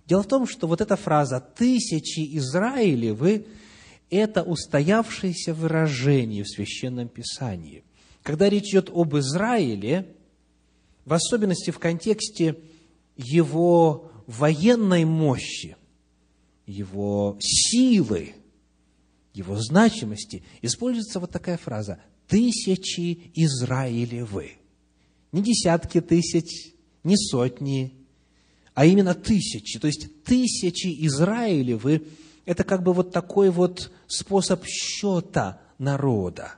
[0.05, 3.47] Дело в том, что вот эта фраза «тысячи Израилевы»–
[4.09, 7.83] это устоявшееся выражение в Священном Писании.
[8.21, 10.15] Когда речь идет об Израиле,
[11.05, 12.57] в особенности в контексте
[13.15, 15.75] его военной мощи–
[16.65, 18.33] его силы,
[19.33, 24.53] его значимости, используется вот такая фраза «тысячи Израилевы».
[25.31, 26.73] Не десятки тысяч,
[27.03, 27.93] не сотни,
[28.75, 29.79] а именно тысячи.
[29.79, 32.07] То есть тысячи Израилевы–
[32.45, 36.55] это как бы вот такой вот способ счета народа.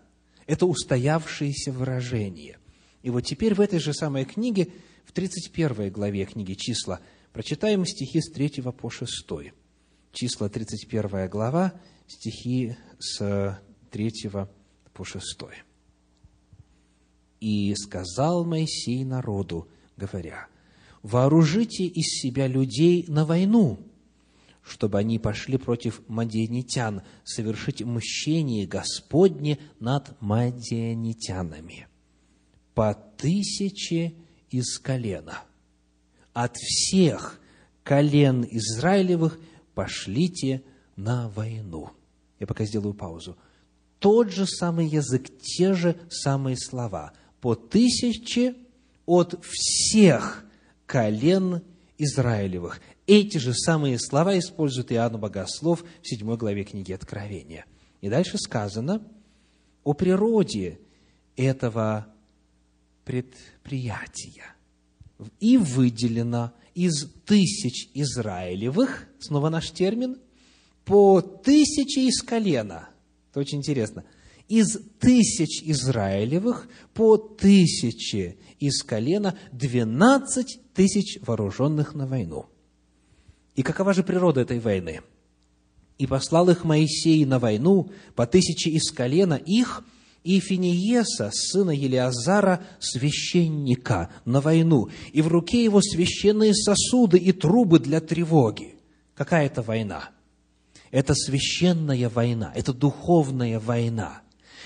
[0.48, 2.58] Это устоявшееся выражение.
[3.02, 4.70] И вот теперь в этой же самой книге,
[5.06, 7.00] в 31 главе книги «Числа»,
[7.34, 9.26] прочитаем стихи с 3 по 6
[10.16, 11.74] числа 31 глава,
[12.08, 13.60] стихи с
[13.92, 14.12] 3
[14.94, 15.38] по 6.
[17.42, 19.68] «И сказал Моисей народу,
[19.98, 20.48] говоря,
[21.04, 23.80] вооружите из себя людей на войну,
[24.66, 31.88] чтобы они пошли против мадианитян, совершить мщение Господне над мадианитянами.
[32.74, 34.16] По тысяче
[34.50, 35.44] из колена.
[36.34, 37.40] От всех
[37.84, 39.40] колен Израилевых
[39.76, 40.64] пошлите
[40.96, 41.92] на войну.
[42.40, 43.38] Я пока сделаю паузу.
[44.00, 47.14] Тот же самый язык, те же самые слова.
[47.40, 48.56] По тысяче
[49.06, 50.44] от всех
[50.88, 51.62] колен
[51.98, 52.82] Израилевых.
[53.08, 57.66] Эти же самые слова использует Иоанн Богослов в 7 главе книги Откровения.
[58.02, 59.02] И дальше сказано
[59.84, 60.80] о природе
[61.36, 62.08] этого
[63.04, 64.56] предприятия.
[65.40, 70.18] И выделено из тысяч Израилевых, снова наш термин,
[70.84, 72.90] по тысяче из колена.
[73.32, 74.04] Это очень интересно.
[74.48, 82.48] Из тысяч Израилевых по тысяче из колена двенадцать тысяч вооруженных на войну.
[83.56, 85.02] И какова же природа этой войны?
[85.98, 89.84] И послал их Моисей на войну по тысяче из колена их–
[90.26, 97.80] и Финиеса, сына Елиазара, священника, на войну, и в руке его священные сосуды и трубы
[97.80, 98.74] для тревоги.
[99.14, 100.10] Какая это война?
[100.90, 104.24] Это священная война, это духовная война,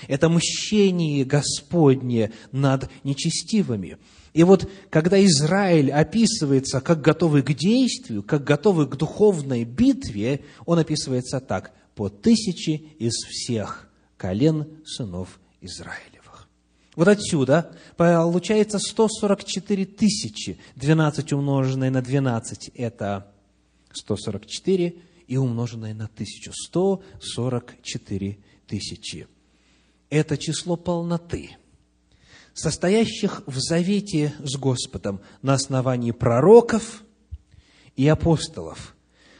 [0.08, 3.98] это мщение Господне над нечестивыми.
[4.32, 10.78] И вот, когда Израиль описывается как готовый к действию, как готовый к духовной битве, он
[10.78, 16.48] описывается так, по тысяче из всех колен сынов Израилевых.
[16.94, 20.58] Вот отсюда получается 144 тысячи.
[20.76, 23.32] 12 умноженное на 12– это
[23.92, 24.94] 144,
[25.26, 26.52] и умноженное на тысячу.
[26.52, 29.26] 144 тысячи.
[30.10, 31.56] Это число полноты,
[32.54, 37.02] состоящих в завете с Господом на основании пророков
[37.96, 38.94] и апостолов,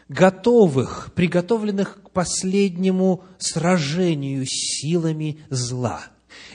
[0.08, 6.02] готовых, приготовленных к последнему сражению силами зла.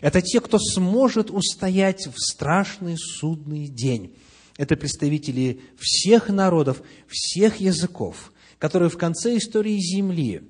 [0.01, 4.15] Это те, кто сможет устоять в страшный судный день.
[4.57, 10.49] Это представители всех народов, всех языков, которые в конце истории Земли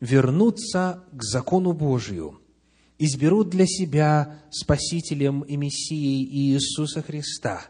[0.00, 2.40] вернутся к закону Божию,
[2.98, 7.66] изберут для себя Спасителем и Мессией Иисуса Христа,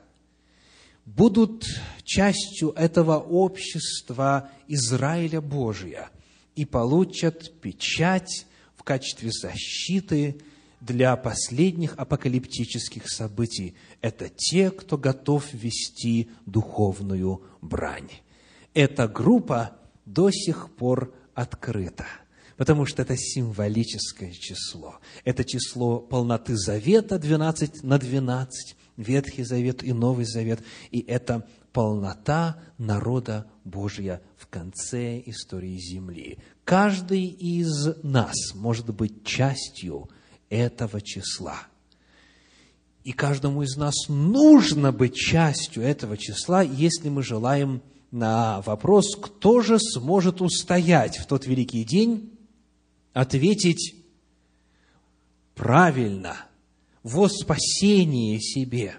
[1.06, 1.66] будут
[2.04, 6.10] частью этого общества Израиля Божия
[6.56, 8.46] и получат печать
[8.76, 10.40] в качестве защиты
[10.80, 13.74] для последних апокалиптических событий.
[14.02, 18.10] Это те, кто готов вести духовную брань.
[18.74, 22.06] Эта группа до сих пор открыта,
[22.56, 24.96] потому что это символическое число.
[25.24, 32.60] Это число полноты завета 12 на 12, Ветхий Завет и Новый Завет, и это полнота
[32.78, 36.38] народа Божия в конце истории Земли.
[36.64, 40.08] Каждый из нас может быть частью
[40.48, 41.66] этого числа.
[43.02, 49.60] И каждому из нас нужно быть частью этого числа, если мы желаем на вопрос, кто
[49.60, 52.33] же сможет устоять в тот великий день,
[53.14, 53.94] ответить
[55.54, 56.36] правильно,
[57.02, 58.96] во спасение себе.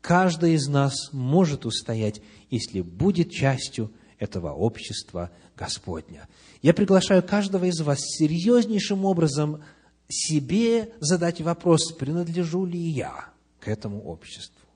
[0.00, 2.20] Каждый из нас может устоять,
[2.50, 6.28] если будет частью этого общества Господня.
[6.62, 9.62] Я приглашаю каждого из вас серьезнейшим образом
[10.08, 13.30] себе задать вопрос, принадлежу ли я
[13.60, 14.68] к этому обществу?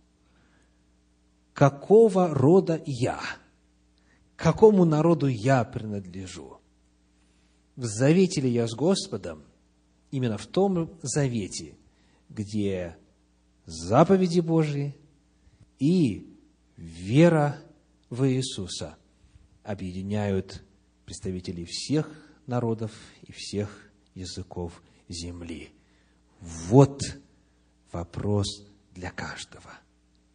[1.53, 3.20] Какого рода я?
[4.37, 6.62] Какому народу я принадлежу?
[7.76, 9.44] В завете ли я с Господом?
[10.11, 11.76] Именно в том завете,
[12.28, 12.96] где
[13.64, 14.94] заповеди Божьи
[15.78, 16.26] и
[16.76, 17.58] вера
[18.11, 18.96] в Иисуса
[19.62, 20.62] объединяют
[21.07, 22.11] представителей всех
[22.46, 22.92] народов
[23.22, 25.70] и всех языков земли.
[26.40, 27.00] Вот
[27.90, 29.70] вопрос для каждого.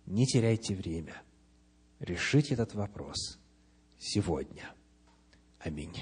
[0.05, 1.22] Не теряйте время.
[1.99, 3.39] Решите этот вопрос
[3.99, 4.73] сегодня.
[5.59, 5.93] Аминь.